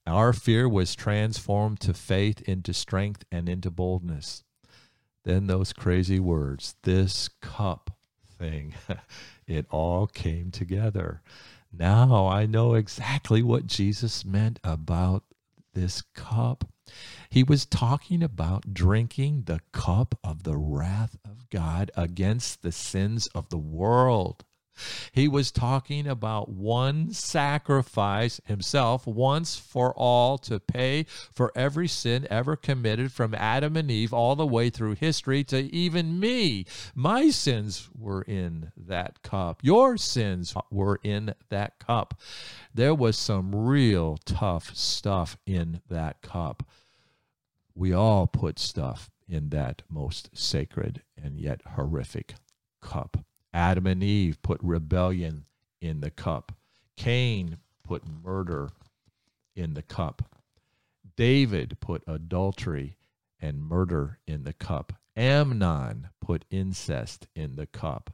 Our 0.07 0.31
fear 0.31 0.69
was 0.69 0.95
transformed 0.95 1.81
to 1.81 1.93
faith, 1.93 2.41
into 2.43 2.73
strength, 2.73 3.25
and 3.29 3.49
into 3.49 3.69
boldness. 3.69 4.45
Then 5.25 5.47
those 5.47 5.73
crazy 5.73 6.17
words, 6.19 6.75
this 6.83 7.27
cup 7.41 7.91
thing, 8.39 8.73
it 9.47 9.65
all 9.69 10.07
came 10.07 10.49
together. 10.49 11.21
Now 11.73 12.25
I 12.25 12.45
know 12.45 12.73
exactly 12.75 13.43
what 13.43 13.67
Jesus 13.67 14.23
meant 14.23 14.59
about 14.63 15.25
this 15.73 16.01
cup. 16.15 16.63
He 17.29 17.43
was 17.43 17.65
talking 17.65 18.23
about 18.23 18.73
drinking 18.73 19.43
the 19.43 19.59
cup 19.73 20.17
of 20.23 20.43
the 20.43 20.55
wrath 20.55 21.17
of 21.25 21.49
God 21.49 21.91
against 21.97 22.61
the 22.61 22.71
sins 22.71 23.27
of 23.35 23.49
the 23.49 23.57
world. 23.57 24.45
He 25.11 25.27
was 25.27 25.51
talking 25.51 26.07
about 26.07 26.49
one 26.49 27.11
sacrifice 27.11 28.41
himself 28.45 29.05
once 29.07 29.57
for 29.57 29.93
all 29.93 30.37
to 30.39 30.59
pay 30.59 31.05
for 31.31 31.51
every 31.55 31.87
sin 31.87 32.27
ever 32.29 32.55
committed 32.55 33.11
from 33.11 33.35
Adam 33.35 33.75
and 33.75 33.89
Eve 33.89 34.13
all 34.13 34.35
the 34.35 34.45
way 34.45 34.69
through 34.69 34.95
history 34.95 35.43
to 35.45 35.73
even 35.73 36.19
me. 36.19 36.65
My 36.95 37.29
sins 37.29 37.89
were 37.97 38.21
in 38.21 38.71
that 38.75 39.21
cup. 39.21 39.59
Your 39.63 39.97
sins 39.97 40.53
were 40.71 40.99
in 41.03 41.33
that 41.49 41.79
cup. 41.79 42.19
There 42.73 42.95
was 42.95 43.17
some 43.17 43.55
real 43.55 44.17
tough 44.25 44.75
stuff 44.75 45.37
in 45.45 45.81
that 45.89 46.21
cup. 46.21 46.63
We 47.75 47.93
all 47.93 48.27
put 48.27 48.59
stuff 48.59 49.09
in 49.27 49.49
that 49.49 49.83
most 49.89 50.29
sacred 50.33 51.03
and 51.21 51.39
yet 51.39 51.61
horrific 51.75 52.35
cup. 52.81 53.25
Adam 53.57 53.87
and 53.87 54.03
Eve 54.03 54.39
put 54.43 54.61
rebellion 54.61 55.43
in 55.81 55.99
the 56.01 56.11
cup. 56.11 56.51
Cain 56.95 57.57
put 57.83 58.03
murder 58.07 58.69
in 59.55 59.73
the 59.73 59.81
cup. 59.81 60.21
David 61.15 61.75
put 61.79 62.03
adultery 62.05 62.97
and 63.41 63.59
murder 63.59 64.19
in 64.27 64.43
the 64.43 64.53
cup. 64.53 64.93
Amnon 65.15 66.09
put 66.21 66.45
incest 66.51 67.25
in 67.33 67.55
the 67.55 67.65
cup. 67.65 68.13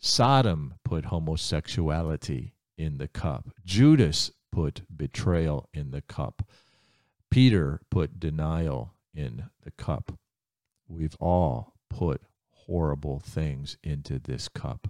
Sodom 0.00 0.74
put 0.82 1.04
homosexuality 1.04 2.52
in 2.76 2.98
the 2.98 3.06
cup. 3.06 3.48
Judas 3.64 4.32
put 4.50 4.82
betrayal 4.94 5.68
in 5.72 5.92
the 5.92 6.02
cup. 6.02 6.42
Peter 7.30 7.80
put 7.88 8.18
denial 8.18 8.94
in 9.14 9.44
the 9.62 9.70
cup. 9.70 10.18
We've 10.88 11.16
all 11.20 11.74
put 11.88 12.20
horrible 12.66 13.20
things 13.20 13.76
into 13.82 14.18
this 14.18 14.48
cup. 14.48 14.88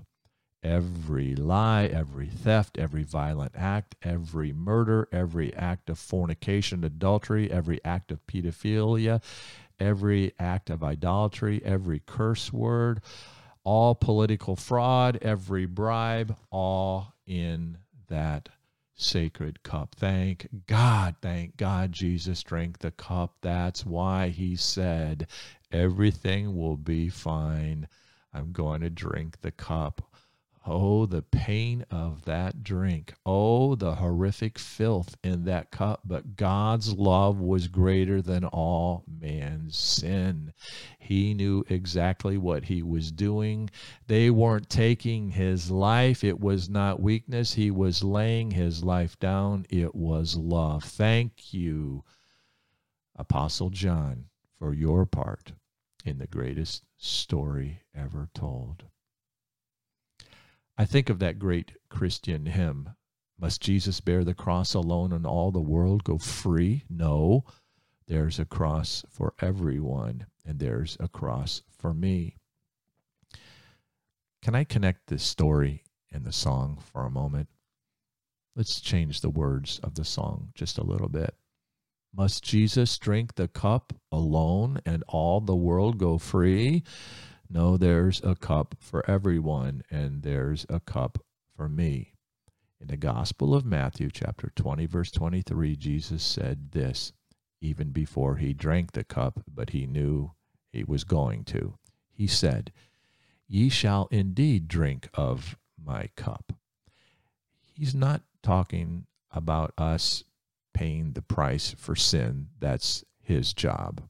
Every 0.62 1.37
lie, 1.37 1.85
every 1.85 2.26
theft, 2.26 2.76
every 2.78 3.04
violent 3.04 3.52
act, 3.54 3.95
every 4.02 4.52
murder, 4.52 5.09
every 5.12 5.54
act 5.54 5.88
of 5.88 5.99
fornication, 5.99 6.83
adultery, 6.83 7.50
every 7.50 7.80
act 7.85 8.11
of 8.11 8.26
pedophilia, 8.26 9.23
every 9.78 10.33
act 10.38 10.71
of 10.71 10.83
idolatry, 10.83 11.62
every 11.64 12.02
curse 12.04 12.52
word, 12.52 13.00
all 13.62 13.95
political 13.95 14.56
fraud, 14.56 15.18
every 15.23 15.66
bribe, 15.66 16.37
all 16.50 17.14
in 17.26 17.78
that 18.09 18.49
sacred 18.97 19.62
cup. 19.62 19.95
Thank 19.95 20.49
God, 20.67 21.17
thank 21.21 21.57
God 21.57 21.93
Jesus 21.93 22.43
drank 22.43 22.79
the 22.79 22.91
cup. 22.91 23.37
That's 23.43 23.85
why 23.87 24.29
he 24.29 24.57
said, 24.57 25.29
Everything 25.71 26.57
will 26.57 26.76
be 26.76 27.09
fine. 27.09 27.88
I'm 28.33 28.53
going 28.53 28.81
to 28.81 28.91
drink 28.91 29.41
the 29.43 29.50
cup. 29.50 30.03
Oh, 30.69 31.07
the 31.07 31.23
pain 31.23 31.87
of 31.93 32.25
that 32.25 32.65
drink. 32.65 33.15
Oh, 33.25 33.77
the 33.77 33.95
horrific 33.95 34.59
filth 34.59 35.17
in 35.23 35.45
that 35.45 35.71
cup. 35.71 36.01
But 36.05 36.35
God's 36.35 36.93
love 36.93 37.39
was 37.39 37.69
greater 37.69 38.21
than 38.21 38.45
all 38.45 39.05
man's 39.07 39.77
sin. 39.77 40.53
He 40.99 41.35
knew 41.35 41.65
exactly 41.69 42.37
what 42.37 42.65
he 42.65 42.83
was 42.83 43.13
doing. 43.13 43.71
They 44.09 44.29
weren't 44.29 44.69
taking 44.69 45.31
his 45.31 45.71
life. 45.71 46.25
It 46.25 46.41
was 46.41 46.69
not 46.69 47.01
weakness. 47.01 47.55
He 47.55 47.71
was 47.71 48.03
laying 48.03 48.51
his 48.51 48.83
life 48.83 49.17
down. 49.21 49.67
It 49.71 49.95
was 49.95 50.37
love. 50.37 50.83
Thank 50.83 51.55
you, 51.55 52.03
Apostle 53.15 53.71
John, 53.71 54.25
for 54.59 54.75
your 54.75 55.07
part 55.07 55.53
in 56.05 56.19
the 56.19 56.27
greatest 56.27 56.83
story 56.97 57.83
ever 57.95 58.29
told. 58.35 58.85
I 60.78 60.85
think 60.85 61.09
of 61.09 61.18
that 61.21 61.38
great 61.38 61.73
Christian 61.88 62.47
hymn 62.47 62.90
Must 63.38 63.61
Jesus 63.61 64.00
bear 64.00 64.25
the 64.25 64.35
cross 64.35 64.75
alone 64.75 65.12
and 65.12 65.26
all 65.26 65.50
the 65.50 65.61
world 65.61 66.04
go 66.04 66.18
free? 66.18 66.85
No, 66.90 67.45
there's 68.06 68.38
a 68.38 68.45
cross 68.45 69.04
for 69.11 69.35
everyone, 69.40 70.26
and 70.45 70.59
there's 70.59 70.97
a 71.00 71.09
cross 71.09 71.62
for 71.71 71.92
me. 71.92 72.37
Can 74.42 74.54
I 74.54 74.64
connect 74.64 75.06
this 75.06 75.25
story 75.25 75.83
and 76.12 76.25
the 76.25 76.33
song 76.33 76.78
for 76.92 77.04
a 77.04 77.11
moment? 77.11 77.49
Let's 78.54 78.80
change 78.80 79.21
the 79.21 79.30
words 79.30 79.80
of 79.83 79.95
the 79.95 80.04
song 80.04 80.50
just 80.54 80.78
a 80.78 80.85
little 80.85 81.09
bit. 81.09 81.35
Must 82.14 82.42
Jesus 82.42 82.97
drink 82.97 83.35
the 83.35 83.49
cup 83.49 83.92
alone 84.12 84.80
and 84.87 85.04
all 85.09 85.40
the 85.40 85.56
world 85.56 85.99
go 85.99 86.16
free? 86.16 86.83
No, 87.49 87.76
there's 87.76 88.21
a 88.25 88.35
cup 88.35 88.75
for 88.81 89.09
everyone, 89.09 89.83
and 89.91 90.23
there's 90.23 90.67
a 90.69 90.81
cup 90.81 91.19
for 91.57 91.69
me. 91.69 92.15
In 92.81 92.88
the 92.88 92.97
Gospel 92.97 93.55
of 93.55 93.65
Matthew, 93.65 94.11
chapter 94.11 94.53
20, 94.55 94.87
verse 94.87 95.11
23, 95.11 95.76
Jesus 95.76 96.23
said 96.23 96.73
this 96.73 97.12
even 97.61 97.91
before 97.91 98.37
he 98.37 98.53
drank 98.53 98.93
the 98.93 99.05
cup, 99.05 99.43
but 99.47 99.71
he 99.71 99.87
knew 99.87 100.33
he 100.73 100.85
was 100.85 101.05
going 101.05 101.45
to. 101.45 101.79
He 102.12 102.26
said, 102.26 102.73
Ye 103.47 103.69
shall 103.69 104.09
indeed 104.11 104.69
drink 104.69 105.09
of 105.15 105.57
my 105.83 106.11
cup. 106.17 106.53
He's 107.75 107.95
not 107.95 108.23
talking 108.43 109.07
about 109.31 109.73
us 109.79 110.25
paying 110.75 111.12
the 111.12 111.23
price 111.23 111.75
for 111.79 111.95
sin. 111.95 112.49
That's 112.59 113.05
his 113.23 113.55
job. 113.55 114.03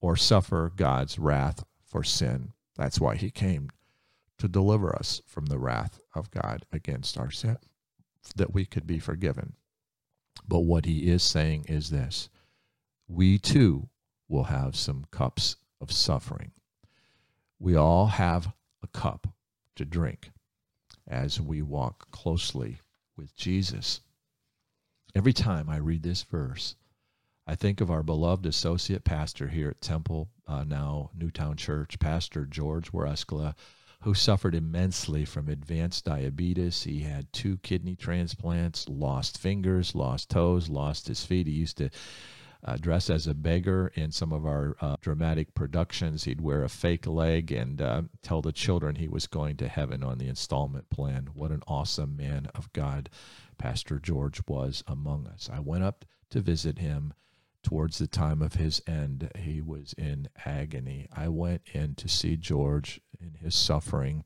Or 0.00 0.16
suffer 0.16 0.72
God's 0.74 1.18
wrath 1.18 1.64
for 1.96 2.04
sin. 2.04 2.52
That's 2.76 3.00
why 3.00 3.16
he 3.16 3.30
came 3.30 3.70
to 4.36 4.48
deliver 4.48 4.94
us 4.94 5.22
from 5.26 5.46
the 5.46 5.58
wrath 5.58 5.98
of 6.14 6.30
God 6.30 6.66
against 6.70 7.16
our 7.16 7.30
sin, 7.30 7.56
that 8.36 8.52
we 8.52 8.66
could 8.66 8.86
be 8.86 8.98
forgiven. 8.98 9.54
But 10.46 10.58
what 10.60 10.84
he 10.84 11.10
is 11.10 11.22
saying 11.22 11.64
is 11.70 11.88
this 11.88 12.28
we 13.08 13.38
too 13.38 13.88
will 14.28 14.44
have 14.44 14.76
some 14.76 15.06
cups 15.10 15.56
of 15.80 15.90
suffering. 15.90 16.50
We 17.58 17.74
all 17.76 18.08
have 18.08 18.52
a 18.82 18.88
cup 18.88 19.28
to 19.76 19.86
drink 19.86 20.32
as 21.08 21.40
we 21.40 21.62
walk 21.62 22.10
closely 22.10 22.76
with 23.16 23.34
Jesus. 23.34 24.02
Every 25.14 25.32
time 25.32 25.70
I 25.70 25.78
read 25.78 26.02
this 26.02 26.24
verse, 26.24 26.76
I 27.48 27.54
think 27.54 27.80
of 27.80 27.92
our 27.92 28.02
beloved 28.02 28.44
associate 28.44 29.04
pastor 29.04 29.46
here 29.46 29.68
at 29.68 29.80
Temple, 29.80 30.28
uh, 30.48 30.64
now 30.64 31.10
Newtown 31.16 31.56
Church, 31.56 31.96
Pastor 32.00 32.44
George 32.44 32.90
Wareskla, 32.90 33.54
who 34.02 34.14
suffered 34.14 34.56
immensely 34.56 35.24
from 35.24 35.48
advanced 35.48 36.04
diabetes. 36.04 36.82
He 36.82 37.00
had 37.00 37.32
two 37.32 37.58
kidney 37.58 37.94
transplants, 37.94 38.88
lost 38.88 39.38
fingers, 39.38 39.94
lost 39.94 40.28
toes, 40.28 40.68
lost 40.68 41.06
his 41.06 41.24
feet. 41.24 41.46
He 41.46 41.52
used 41.52 41.76
to 41.78 41.90
uh, 42.64 42.78
dress 42.78 43.08
as 43.08 43.28
a 43.28 43.34
beggar 43.34 43.92
in 43.94 44.10
some 44.10 44.32
of 44.32 44.44
our 44.44 44.76
uh, 44.80 44.96
dramatic 45.00 45.54
productions. 45.54 46.24
He'd 46.24 46.40
wear 46.40 46.64
a 46.64 46.68
fake 46.68 47.06
leg 47.06 47.52
and 47.52 47.80
uh, 47.80 48.02
tell 48.22 48.42
the 48.42 48.50
children 48.50 48.96
he 48.96 49.08
was 49.08 49.28
going 49.28 49.56
to 49.58 49.68
heaven 49.68 50.02
on 50.02 50.18
the 50.18 50.28
installment 50.28 50.90
plan. 50.90 51.28
What 51.32 51.52
an 51.52 51.62
awesome 51.68 52.16
man 52.16 52.48
of 52.56 52.72
God 52.72 53.08
Pastor 53.56 54.00
George 54.00 54.40
was 54.48 54.82
among 54.88 55.28
us. 55.28 55.48
I 55.52 55.60
went 55.60 55.84
up 55.84 56.04
to 56.30 56.40
visit 56.40 56.78
him 56.78 57.14
towards 57.66 57.98
the 57.98 58.06
time 58.06 58.42
of 58.42 58.54
his 58.54 58.80
end, 58.86 59.28
he 59.36 59.60
was 59.60 59.92
in 59.98 60.28
agony. 60.44 61.08
I 61.12 61.26
went 61.26 61.62
in 61.72 61.96
to 61.96 62.08
see 62.08 62.36
George 62.36 63.00
in 63.20 63.34
his 63.42 63.56
suffering. 63.56 64.22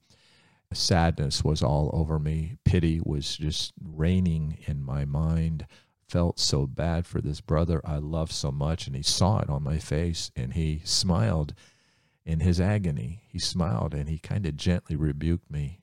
Sadness 0.74 1.42
was 1.42 1.62
all 1.62 1.88
over 1.94 2.18
me. 2.18 2.58
Pity 2.66 3.00
was 3.02 3.38
just 3.38 3.72
reigning 3.82 4.58
in 4.66 4.84
my 4.84 5.06
mind. 5.06 5.66
Felt 6.06 6.38
so 6.38 6.66
bad 6.66 7.06
for 7.06 7.22
this 7.22 7.40
brother 7.40 7.80
I 7.82 7.96
loved 7.96 8.32
so 8.32 8.52
much, 8.52 8.86
and 8.86 8.94
he 8.94 9.02
saw 9.02 9.38
it 9.38 9.48
on 9.48 9.62
my 9.62 9.78
face, 9.78 10.30
and 10.36 10.52
he 10.52 10.82
smiled 10.84 11.54
in 12.26 12.40
his 12.40 12.60
agony. 12.60 13.22
He 13.26 13.38
smiled 13.38 13.94
and 13.94 14.06
he 14.06 14.18
kind 14.18 14.44
of 14.44 14.58
gently 14.58 14.96
rebuked 14.96 15.50
me. 15.50 15.80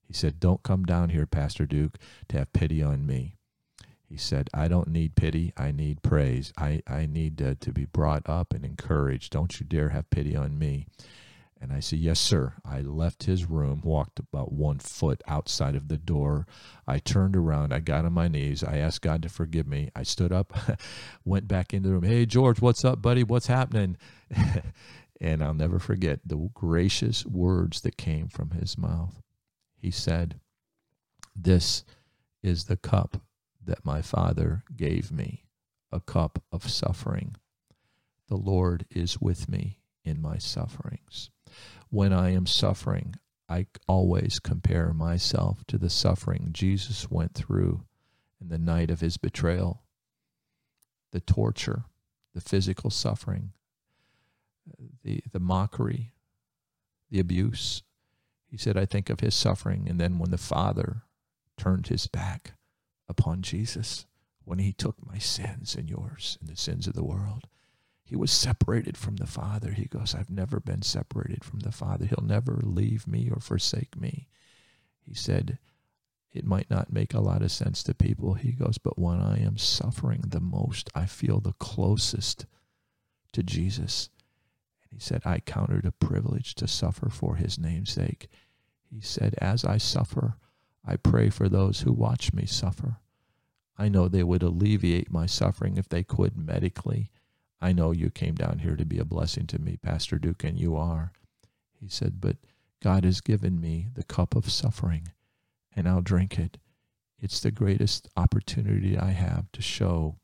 He 0.00 0.12
said, 0.12 0.38
Don't 0.38 0.62
come 0.62 0.84
down 0.84 1.08
here, 1.08 1.26
Pastor 1.26 1.66
Duke, 1.66 1.98
to 2.28 2.38
have 2.38 2.52
pity 2.52 2.80
on 2.80 3.04
me. 3.04 3.38
He 4.12 4.18
said, 4.18 4.50
I 4.52 4.68
don't 4.68 4.88
need 4.88 5.14
pity. 5.14 5.54
I 5.56 5.72
need 5.72 6.02
praise. 6.02 6.52
I, 6.58 6.82
I 6.86 7.06
need 7.06 7.40
uh, 7.40 7.54
to 7.60 7.72
be 7.72 7.86
brought 7.86 8.28
up 8.28 8.52
and 8.52 8.62
encouraged. 8.62 9.32
Don't 9.32 9.58
you 9.58 9.64
dare 9.64 9.88
have 9.88 10.10
pity 10.10 10.36
on 10.36 10.58
me. 10.58 10.86
And 11.58 11.72
I 11.72 11.80
said, 11.80 11.98
Yes, 11.98 12.20
sir. 12.20 12.52
I 12.62 12.82
left 12.82 13.22
his 13.22 13.48
room, 13.48 13.80
walked 13.82 14.18
about 14.18 14.52
one 14.52 14.80
foot 14.80 15.22
outside 15.26 15.74
of 15.74 15.88
the 15.88 15.96
door. 15.96 16.46
I 16.86 16.98
turned 16.98 17.34
around. 17.34 17.72
I 17.72 17.78
got 17.78 18.04
on 18.04 18.12
my 18.12 18.28
knees. 18.28 18.62
I 18.62 18.76
asked 18.76 19.00
God 19.00 19.22
to 19.22 19.30
forgive 19.30 19.66
me. 19.66 19.88
I 19.96 20.02
stood 20.02 20.30
up, 20.30 20.52
went 21.24 21.48
back 21.48 21.72
into 21.72 21.88
the 21.88 21.94
room. 21.94 22.04
Hey, 22.04 22.26
George, 22.26 22.60
what's 22.60 22.84
up, 22.84 23.00
buddy? 23.00 23.24
What's 23.24 23.46
happening? 23.46 23.96
and 25.22 25.42
I'll 25.42 25.54
never 25.54 25.78
forget 25.78 26.20
the 26.26 26.50
gracious 26.52 27.24
words 27.24 27.80
that 27.80 27.96
came 27.96 28.28
from 28.28 28.50
his 28.50 28.76
mouth. 28.76 29.22
He 29.74 29.90
said, 29.90 30.38
This 31.34 31.82
is 32.42 32.66
the 32.66 32.76
cup 32.76 33.22
that 33.64 33.84
my 33.84 34.02
Father 34.02 34.64
gave 34.76 35.12
me, 35.12 35.44
a 35.90 36.00
cup 36.00 36.42
of 36.50 36.70
suffering. 36.70 37.36
The 38.28 38.36
Lord 38.36 38.86
is 38.90 39.20
with 39.20 39.48
me 39.48 39.78
in 40.04 40.20
my 40.20 40.38
sufferings. 40.38 41.30
When 41.90 42.12
I 42.12 42.30
am 42.30 42.46
suffering, 42.46 43.16
I 43.48 43.66
always 43.86 44.38
compare 44.38 44.94
myself 44.94 45.64
to 45.68 45.76
the 45.76 45.90
suffering 45.90 46.48
Jesus 46.52 47.10
went 47.10 47.34
through 47.34 47.84
in 48.40 48.48
the 48.48 48.58
night 48.58 48.90
of 48.90 49.00
his 49.00 49.18
betrayal, 49.18 49.82
the 51.10 51.20
torture, 51.20 51.84
the 52.34 52.40
physical 52.40 52.88
suffering, 52.88 53.52
the, 55.02 55.22
the 55.30 55.40
mockery, 55.40 56.14
the 57.10 57.20
abuse. 57.20 57.82
He 58.46 58.56
said, 58.56 58.76
I 58.76 58.86
think 58.86 59.10
of 59.10 59.20
his 59.20 59.34
suffering. 59.34 59.86
And 59.88 60.00
then 60.00 60.18
when 60.18 60.30
the 60.30 60.38
Father 60.38 61.02
turned 61.58 61.88
his 61.88 62.06
back, 62.06 62.54
upon 63.12 63.42
Jesus 63.42 64.06
when 64.44 64.58
he 64.58 64.72
took 64.72 64.96
my 65.06 65.18
sins 65.18 65.76
and 65.76 65.88
yours 65.88 66.38
and 66.40 66.48
the 66.48 66.56
sins 66.56 66.86
of 66.86 66.94
the 66.94 67.04
world. 67.04 67.46
He 68.02 68.16
was 68.16 68.30
separated 68.30 68.96
from 68.96 69.16
the 69.16 69.26
Father. 69.26 69.72
He 69.72 69.84
goes, 69.84 70.14
I've 70.14 70.30
never 70.30 70.58
been 70.58 70.82
separated 70.82 71.44
from 71.44 71.60
the 71.60 71.72
Father. 71.72 72.06
He'll 72.06 72.26
never 72.26 72.58
leave 72.62 73.06
me 73.06 73.30
or 73.30 73.40
forsake 73.40 73.98
me. 73.98 74.28
He 75.00 75.14
said, 75.14 75.58
It 76.32 76.44
might 76.44 76.70
not 76.70 76.92
make 76.92 77.14
a 77.14 77.20
lot 77.20 77.42
of 77.42 77.52
sense 77.52 77.82
to 77.84 77.94
people. 77.94 78.34
He 78.34 78.52
goes, 78.52 78.78
But 78.78 78.98
when 78.98 79.20
I 79.20 79.38
am 79.40 79.58
suffering 79.58 80.24
the 80.26 80.40
most, 80.40 80.90
I 80.94 81.06
feel 81.06 81.40
the 81.40 81.54
closest 81.54 82.46
to 83.32 83.42
Jesus. 83.42 84.10
And 84.82 84.92
he 84.92 84.98
said, 84.98 85.22
I 85.24 85.40
count 85.40 85.70
it 85.70 85.86
a 85.86 85.92
privilege 85.92 86.54
to 86.56 86.66
suffer 86.66 87.08
for 87.08 87.36
his 87.36 87.58
name's 87.58 87.92
sake. 87.92 88.28
He 88.90 89.00
said, 89.00 89.34
As 89.38 89.64
I 89.64 89.78
suffer, 89.78 90.36
I 90.84 90.96
pray 90.96 91.30
for 91.30 91.48
those 91.48 91.80
who 91.80 91.92
watch 91.92 92.32
me 92.32 92.44
suffer. 92.46 92.98
I 93.78 93.88
know 93.88 94.08
they 94.08 94.22
would 94.22 94.42
alleviate 94.42 95.10
my 95.10 95.26
suffering 95.26 95.76
if 95.76 95.88
they 95.88 96.02
could 96.02 96.36
medically. 96.36 97.10
I 97.60 97.72
know 97.72 97.92
you 97.92 98.10
came 98.10 98.34
down 98.34 98.58
here 98.60 98.76
to 98.76 98.84
be 98.84 98.98
a 98.98 99.04
blessing 99.04 99.46
to 99.48 99.58
me, 99.58 99.76
Pastor 99.76 100.18
Duke, 100.18 100.44
and 100.44 100.58
you 100.58 100.76
are. 100.76 101.12
He 101.80 101.88
said, 101.88 102.20
But 102.20 102.36
God 102.82 103.04
has 103.04 103.20
given 103.20 103.60
me 103.60 103.88
the 103.94 104.04
cup 104.04 104.34
of 104.34 104.50
suffering, 104.50 105.08
and 105.74 105.88
I'll 105.88 106.02
drink 106.02 106.38
it. 106.38 106.58
It's 107.20 107.40
the 107.40 107.52
greatest 107.52 108.08
opportunity 108.16 108.98
I 108.98 109.10
have 109.10 109.50
to 109.52 109.62
show 109.62 110.18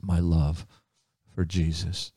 my 0.00 0.20
love 0.20 0.66
for 1.34 1.44
Jesus. 1.44 2.12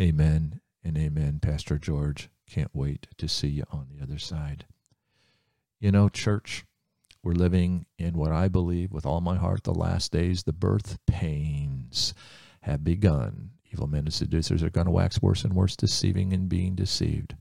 Amen 0.00 0.60
and 0.82 0.98
amen, 0.98 1.38
Pastor 1.40 1.78
George. 1.78 2.28
Can't 2.48 2.74
wait 2.74 3.06
to 3.16 3.28
see 3.28 3.48
you 3.48 3.64
on 3.70 3.88
the 3.88 4.02
other 4.02 4.18
side. 4.18 4.66
You 5.78 5.92
know, 5.92 6.08
church, 6.08 6.64
we're 7.24 7.32
living 7.32 7.86
in 7.98 8.18
what 8.18 8.32
I 8.32 8.48
believe 8.48 8.92
with 8.92 9.06
all 9.06 9.22
my 9.22 9.36
heart 9.36 9.64
the 9.64 9.72
last 9.72 10.12
days. 10.12 10.42
The 10.42 10.52
birth 10.52 10.98
pains 11.06 12.12
have 12.60 12.84
begun. 12.84 13.50
Evil 13.72 13.86
men 13.86 14.00
and 14.00 14.12
seducers 14.12 14.62
are 14.62 14.70
going 14.70 14.84
to 14.84 14.90
wax 14.90 15.22
worse 15.22 15.42
and 15.42 15.54
worse, 15.54 15.74
deceiving 15.74 16.34
and 16.34 16.50
being 16.50 16.74
deceived. 16.74 17.34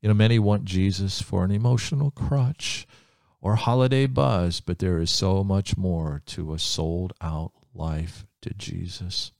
You 0.00 0.08
know, 0.08 0.14
many 0.14 0.38
want 0.38 0.64
Jesus 0.64 1.20
for 1.20 1.44
an 1.44 1.50
emotional 1.50 2.10
crutch 2.10 2.86
or 3.42 3.56
holiday 3.56 4.06
buzz, 4.06 4.60
but 4.60 4.78
there 4.78 4.98
is 4.98 5.10
so 5.10 5.44
much 5.44 5.76
more 5.76 6.22
to 6.26 6.54
a 6.54 6.58
sold 6.58 7.12
out 7.20 7.52
life 7.74 8.24
to 8.40 8.54
Jesus. 8.54 9.30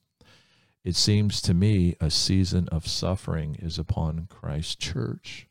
It 0.85 0.97
seems 0.97 1.41
to 1.43 1.55
me 1.55 1.97
a 1.99 2.11
season 2.11 2.69
of 2.69 2.87
suffering 2.87 3.57
is 3.59 3.79
upon 3.79 4.27
Christ's 4.29 4.77
church. 4.77 5.49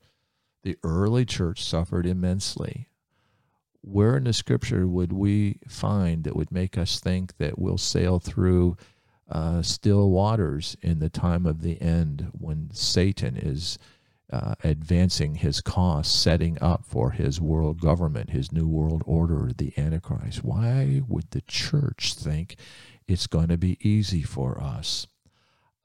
The 0.61 0.77
early 0.83 1.25
church 1.25 1.63
suffered 1.63 2.05
immensely. 2.05 2.87
Where 3.81 4.15
in 4.17 4.25
the 4.25 4.33
scripture 4.33 4.87
would 4.87 5.11
we 5.11 5.59
find 5.67 6.23
that 6.23 6.35
would 6.35 6.51
make 6.51 6.77
us 6.77 6.99
think 6.99 7.37
that 7.37 7.57
we'll 7.57 7.77
sail 7.77 8.19
through 8.19 8.77
uh, 9.29 9.61
still 9.61 10.09
waters 10.09 10.75
in 10.81 10.99
the 10.99 11.09
time 11.09 11.45
of 11.45 11.61
the 11.61 11.81
end 11.81 12.29
when 12.33 12.69
Satan 12.73 13.37
is 13.37 13.79
uh, 14.31 14.55
advancing 14.63 15.35
his 15.35 15.61
cause, 15.61 16.09
setting 16.09 16.57
up 16.61 16.85
for 16.85 17.11
his 17.11 17.41
world 17.41 17.81
government, 17.81 18.29
his 18.29 18.51
new 18.51 18.67
world 18.67 19.03
order, 19.05 19.51
the 19.57 19.73
Antichrist. 19.77 20.43
Why 20.43 21.01
would 21.07 21.31
the 21.31 21.41
church 21.41 22.13
think 22.13 22.55
it's 23.07 23.27
going 23.27 23.49
to 23.49 23.57
be 23.57 23.77
easy 23.81 24.21
for 24.21 24.61
us? 24.61 25.07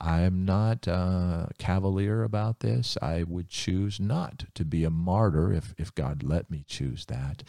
I'm 0.00 0.44
not 0.44 0.87
uh, 0.87 1.46
cavalier 1.59 2.22
about 2.22 2.61
this. 2.61 2.98
I 3.00 3.22
would 3.22 3.48
choose 3.48 3.98
not 3.98 4.44
to 4.54 4.64
be 4.64 4.85
a 4.85 4.90
martyr 4.90 5.52
if, 5.52 5.74
if 5.78 5.94
God 5.94 6.22
let 6.22 6.50
me 6.50 6.64
choose 6.66 7.06
that. 7.06 7.42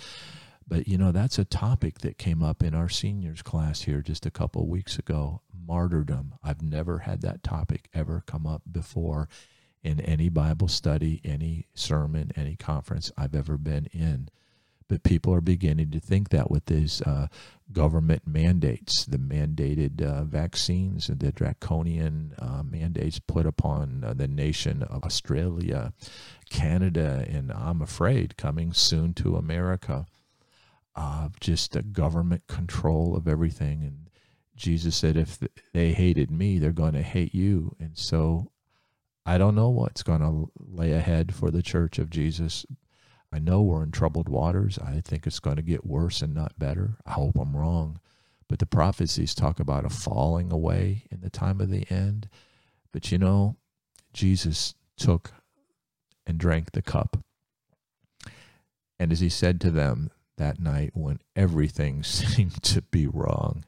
But, 0.67 0.88
you 0.88 0.97
know, 0.97 1.12
that's 1.12 1.39
a 1.39 1.45
topic 1.45 1.99
that 1.99 2.17
came 2.17 2.43
up 2.43 2.62
in 2.62 2.73
our 2.73 2.89
seniors 2.89 3.41
class 3.41 3.83
here 3.83 4.01
just 4.01 4.25
a 4.25 4.31
couple 4.31 4.62
of 4.62 4.67
weeks 4.67 4.97
ago 4.97 5.41
martyrdom. 5.67 6.36
I've 6.43 6.62
never 6.62 6.99
had 6.99 7.21
that 7.21 7.43
topic 7.43 7.89
ever 7.93 8.23
come 8.25 8.47
up 8.47 8.63
before 8.71 9.27
in 9.83 9.99
any 9.99 10.29
Bible 10.29 10.67
study, 10.67 11.21
any 11.23 11.67
sermon, 11.73 12.31
any 12.36 12.55
conference 12.55 13.12
I've 13.17 13.36
ever 13.36 13.57
been 13.57 13.86
in. 13.88 14.29
But 14.89 15.04
people 15.04 15.34
are 15.34 15.41
beginning 15.41 15.91
to 15.91 16.00
think 16.00 16.30
that 16.30 16.50
with 16.50 16.65
these 16.67 17.02
uh, 17.02 17.28
government 17.73 18.26
mandates, 18.26 19.06
the 19.06 19.17
mandated 19.17 20.02
uh, 20.02 20.23
vaccines 20.23 21.10
and 21.10 21.19
the 21.19 21.34
draconian 21.34 22.34
uh, 22.39 22.63
mandates 22.63 23.19
put 23.19 23.45
upon 23.45 24.04
uh, 24.04 24.13
the 24.13 24.30
nation 24.30 24.84
of 24.84 25.04
Australia, 25.04 25.91
Canada, 26.50 27.26
and 27.28 27.52
I'm 27.52 27.82
afraid 27.82 28.38
coming 28.38 28.71
soon 28.71 29.13
to 29.15 29.36
America. 29.36 30.06
Just 31.39 31.76
a 31.76 31.84
government 31.84 32.47
control 32.47 33.15
of 33.15 33.28
everything. 33.28 33.84
And 33.84 34.10
Jesus 34.56 34.95
said, 34.95 35.17
if 35.17 35.38
they 35.73 35.91
hated 35.91 36.32
me, 36.32 36.58
they're 36.58 36.71
going 36.71 36.93
to 36.93 37.04
hate 37.04 37.36
you. 37.36 37.76
And 37.80 37.97
so 37.97 38.52
I 39.26 39.38
don't 39.38 39.56
know 39.56 39.69
what's 39.69 40.02
going 40.02 40.21
to 40.21 40.50
lay 40.58 40.93
ahead 40.93 41.36
for 41.36 41.52
the 41.52 41.62
church 41.62 42.00
of 42.00 42.10
Jesus. 42.10 42.65
I 43.32 43.40
know 43.40 43.62
we're 43.62 43.84
in 43.84 43.92
troubled 43.92 44.30
waters. 44.30 44.80
I 44.80 45.02
think 45.02 45.28
it's 45.28 45.40
going 45.40 45.58
to 45.58 45.62
get 45.62 45.86
worse 45.86 46.22
and 46.22 46.34
not 46.34 46.58
better. 46.58 46.98
I 47.06 47.12
hope 47.12 47.38
I'm 47.38 47.56
wrong. 47.56 48.00
But 48.48 48.60
the 48.60 48.66
prophecies 48.66 49.36
talk 49.36 49.60
about 49.60 49.86
a 49.86 49.90
falling 49.90 50.52
away 50.52 51.04
in 51.12 51.22
the 51.22 51.30
time 51.30 51.60
of 51.60 51.70
the 51.70 51.86
end. 51.90 52.30
But 52.94 53.12
you 53.12 53.18
know, 53.18 53.58
Jesus 54.13 54.74
took 54.98 55.34
and 56.26 56.38
drank 56.38 56.72
the 56.72 56.82
cup. 56.82 57.18
And 59.00 59.12
as 59.12 59.20
he 59.20 59.30
said 59.30 59.60
to 59.62 59.72
them 59.72 60.12
that 60.38 60.60
night 60.60 60.92
when 60.94 61.20
everything 61.36 62.04
seemed 62.04 62.63
to 62.63 62.82
be 62.82 63.08
wrong, 63.08 63.66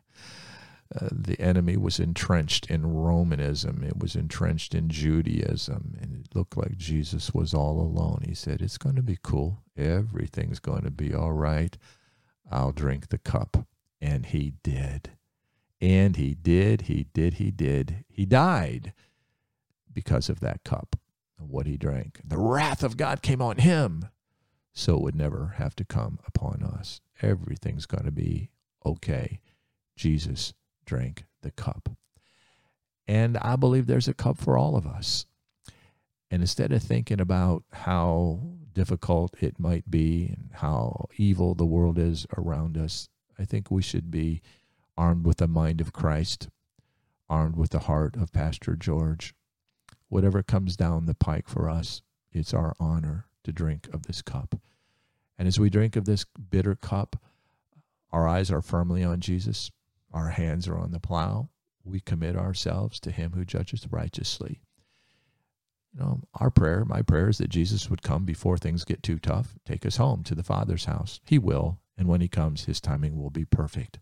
uh, 0.95 1.09
the 1.11 1.39
enemy 1.39 1.77
was 1.77 1.99
entrenched 1.99 2.65
in 2.67 2.93
Romanism. 2.93 3.83
It 3.83 3.99
was 3.99 4.15
entrenched 4.15 4.73
in 4.73 4.89
Judaism. 4.89 5.95
And 6.01 6.15
it 6.15 6.35
looked 6.35 6.57
like 6.57 6.77
Jesus 6.77 7.31
was 7.33 7.53
all 7.53 7.79
alone. 7.79 8.23
He 8.25 8.33
said, 8.33 8.61
It's 8.61 8.77
going 8.79 8.95
to 8.95 9.03
be 9.03 9.17
cool. 9.21 9.61
Everything's 9.77 10.59
going 10.59 10.83
to 10.83 10.91
be 10.91 11.13
all 11.13 11.33
right. 11.33 11.77
I'll 12.51 12.71
drink 12.71 13.09
the 13.09 13.19
cup. 13.19 13.67
And 14.01 14.25
he 14.25 14.53
did. 14.63 15.11
And 15.79 16.15
he 16.15 16.33
did, 16.33 16.83
he 16.83 17.05
did, 17.13 17.35
he 17.35 17.51
did. 17.51 18.03
He 18.09 18.25
died 18.25 18.93
because 19.93 20.27
of 20.29 20.39
that 20.39 20.63
cup 20.63 20.95
and 21.37 21.49
what 21.49 21.67
he 21.67 21.77
drank. 21.77 22.19
The 22.23 22.37
wrath 22.37 22.83
of 22.83 22.97
God 22.97 23.21
came 23.21 23.41
on 23.41 23.57
him, 23.57 24.09
so 24.73 24.95
it 24.95 25.01
would 25.01 25.15
never 25.15 25.55
have 25.57 25.75
to 25.77 25.85
come 25.85 26.19
upon 26.27 26.63
us. 26.63 26.99
Everything's 27.21 27.85
going 27.85 28.05
to 28.05 28.11
be 28.11 28.49
okay. 28.85 29.39
Jesus 29.95 30.53
drank 30.89 31.25
the 31.43 31.51
cup. 31.51 31.87
And 33.07 33.37
I 33.37 33.55
believe 33.55 33.85
there's 33.85 34.07
a 34.07 34.13
cup 34.13 34.39
for 34.39 34.57
all 34.57 34.75
of 34.75 34.87
us. 34.87 35.27
And 36.31 36.41
instead 36.41 36.71
of 36.71 36.81
thinking 36.81 37.21
about 37.21 37.63
how 37.71 38.39
difficult 38.73 39.35
it 39.39 39.59
might 39.59 39.89
be 39.89 40.33
and 40.35 40.49
how 40.53 41.07
evil 41.15 41.53
the 41.53 41.65
world 41.65 41.99
is 41.99 42.25
around 42.35 42.75
us, 42.75 43.07
I 43.37 43.45
think 43.45 43.69
we 43.69 43.83
should 43.83 44.09
be 44.09 44.41
armed 44.97 45.27
with 45.27 45.37
the 45.37 45.47
mind 45.47 45.79
of 45.79 45.93
Christ, 45.93 46.49
armed 47.29 47.55
with 47.55 47.69
the 47.69 47.79
heart 47.79 48.15
of 48.15 48.33
Pastor 48.33 48.75
George. 48.75 49.35
Whatever 50.07 50.41
comes 50.41 50.75
down 50.75 51.05
the 51.05 51.13
pike 51.13 51.47
for 51.47 51.69
us, 51.69 52.01
it's 52.31 52.53
our 52.53 52.75
honor 52.79 53.27
to 53.43 53.51
drink 53.51 53.87
of 53.93 54.07
this 54.07 54.23
cup. 54.23 54.55
And 55.37 55.47
as 55.47 55.59
we 55.59 55.69
drink 55.69 55.95
of 55.95 56.05
this 56.05 56.25
bitter 56.49 56.75
cup, 56.75 57.15
our 58.11 58.27
eyes 58.27 58.51
are 58.51 58.61
firmly 58.61 59.03
on 59.03 59.19
Jesus 59.19 59.69
our 60.11 60.29
hands 60.29 60.67
are 60.67 60.77
on 60.77 60.91
the 60.91 60.99
plow. 60.99 61.49
We 61.83 61.99
commit 61.99 62.35
ourselves 62.35 62.99
to 63.01 63.11
Him 63.11 63.31
who 63.33 63.45
judges 63.45 63.87
righteously. 63.89 64.61
You 65.93 65.99
know, 66.01 66.21
our 66.35 66.51
prayer, 66.51 66.85
my 66.85 67.01
prayer 67.01 67.29
is 67.29 67.39
that 67.39 67.49
Jesus 67.49 67.89
would 67.89 68.03
come 68.03 68.23
before 68.23 68.57
things 68.57 68.85
get 68.85 69.01
too 69.01 69.17
tough, 69.17 69.55
take 69.65 69.85
us 69.85 69.97
home 69.97 70.23
to 70.23 70.35
the 70.35 70.43
Father's 70.43 70.85
house. 70.85 71.19
He 71.25 71.39
will, 71.39 71.79
and 71.97 72.07
when 72.07 72.21
He 72.21 72.27
comes, 72.27 72.65
His 72.65 72.79
timing 72.79 73.17
will 73.17 73.31
be 73.31 73.45
perfect. 73.45 73.99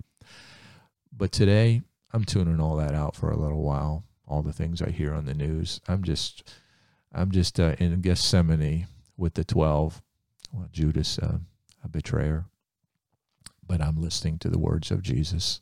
But 1.15 1.31
today, 1.31 1.81
I'm 2.11 2.25
tuning 2.25 2.59
all 2.59 2.75
that 2.77 2.93
out 2.93 3.15
for 3.15 3.31
a 3.31 3.37
little 3.37 3.63
while. 3.63 4.03
All 4.27 4.41
the 4.41 4.53
things 4.53 4.81
I 4.81 4.89
hear 4.89 5.13
on 5.13 5.25
the 5.25 5.33
news, 5.33 5.79
I'm 5.87 6.03
just, 6.03 6.53
I'm 7.13 7.31
just 7.31 7.59
uh, 7.59 7.75
in 7.79 8.01
Gethsemane 8.01 8.87
with 9.15 9.35
the 9.35 9.45
twelve. 9.45 10.01
Well, 10.51 10.67
Judas, 10.71 11.19
uh, 11.19 11.39
a 11.83 11.87
betrayer, 11.87 12.45
but 13.65 13.81
I'm 13.81 14.01
listening 14.01 14.39
to 14.39 14.49
the 14.49 14.59
words 14.59 14.91
of 14.91 15.01
Jesus. 15.01 15.61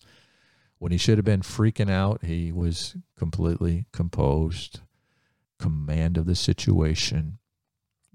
When 0.77 0.91
he 0.91 0.97
should 0.97 1.17
have 1.17 1.25
been 1.25 1.41
freaking 1.41 1.89
out, 1.89 2.25
he 2.25 2.51
was 2.51 2.95
completely 3.17 3.85
composed, 3.91 4.81
command 5.57 6.17
of 6.17 6.25
the 6.25 6.35
situation, 6.35 7.39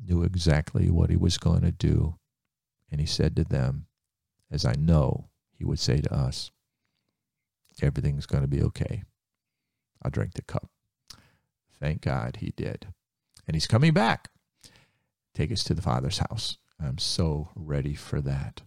knew 0.02 0.22
exactly 0.22 0.90
what 0.90 1.10
he 1.10 1.16
was 1.16 1.38
going 1.38 1.62
to 1.62 1.72
do. 1.72 2.16
And 2.90 3.00
he 3.00 3.06
said 3.06 3.34
to 3.36 3.44
them, 3.44 3.86
as 4.50 4.64
I 4.64 4.74
know 4.78 5.30
he 5.52 5.64
would 5.64 5.78
say 5.78 6.00
to 6.00 6.14
us, 6.14 6.50
everything's 7.82 8.26
going 8.26 8.42
to 8.42 8.48
be 8.48 8.62
okay. 8.62 9.04
I'll 10.02 10.10
drink 10.10 10.34
the 10.34 10.42
cup. 10.42 10.70
Thank 11.78 12.02
God 12.02 12.36
he 12.40 12.52
did. 12.56 12.88
And 13.46 13.54
he's 13.54 13.66
coming 13.66 13.94
back. 13.94 14.30
Take 15.34 15.50
us 15.52 15.64
to 15.64 15.74
the 15.74 15.82
Father's 15.82 16.18
house. 16.18 16.58
I'm 16.78 16.98
so 16.98 17.48
ready 17.54 17.94
for 17.94 18.20
that. 18.20 18.62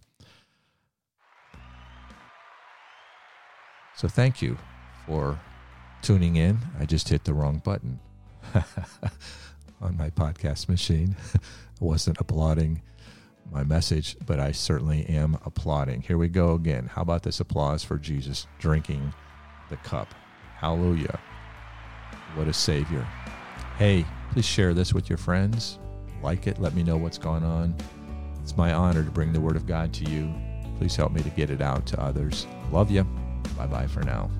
So 3.96 4.08
thank 4.08 4.42
you 4.42 4.58
for 5.06 5.38
tuning 6.02 6.36
in. 6.36 6.58
I 6.78 6.84
just 6.84 7.08
hit 7.08 7.24
the 7.24 7.34
wrong 7.34 7.58
button 7.64 8.00
on 9.80 9.96
my 9.96 10.10
podcast 10.10 10.68
machine. 10.68 11.16
I 11.34 11.38
wasn't 11.84 12.20
applauding 12.20 12.82
my 13.52 13.62
message, 13.62 14.16
but 14.24 14.40
I 14.40 14.52
certainly 14.52 15.06
am 15.06 15.38
applauding. 15.44 16.02
Here 16.02 16.18
we 16.18 16.28
go 16.28 16.54
again. 16.54 16.86
How 16.86 17.02
about 17.02 17.22
this 17.22 17.40
applause 17.40 17.84
for 17.84 17.98
Jesus 17.98 18.46
drinking 18.58 19.14
the 19.70 19.76
cup? 19.78 20.14
Hallelujah. 20.56 21.20
What 22.34 22.48
a 22.48 22.52
Savior. 22.52 23.06
Hey, 23.78 24.04
please 24.32 24.46
share 24.46 24.74
this 24.74 24.92
with 24.92 25.08
your 25.08 25.18
friends. 25.18 25.78
Like 26.22 26.46
it. 26.46 26.58
Let 26.58 26.74
me 26.74 26.82
know 26.82 26.96
what's 26.96 27.18
going 27.18 27.44
on. 27.44 27.76
It's 28.42 28.56
my 28.56 28.72
honor 28.72 29.04
to 29.04 29.10
bring 29.10 29.32
the 29.32 29.40
Word 29.40 29.56
of 29.56 29.66
God 29.66 29.92
to 29.94 30.10
you. 30.10 30.32
Please 30.78 30.96
help 30.96 31.12
me 31.12 31.22
to 31.22 31.30
get 31.30 31.50
it 31.50 31.60
out 31.60 31.86
to 31.86 32.00
others. 32.00 32.46
Love 32.72 32.90
you. 32.90 33.06
Bye 33.56 33.66
bye 33.66 33.86
for 33.86 34.02
now. 34.02 34.30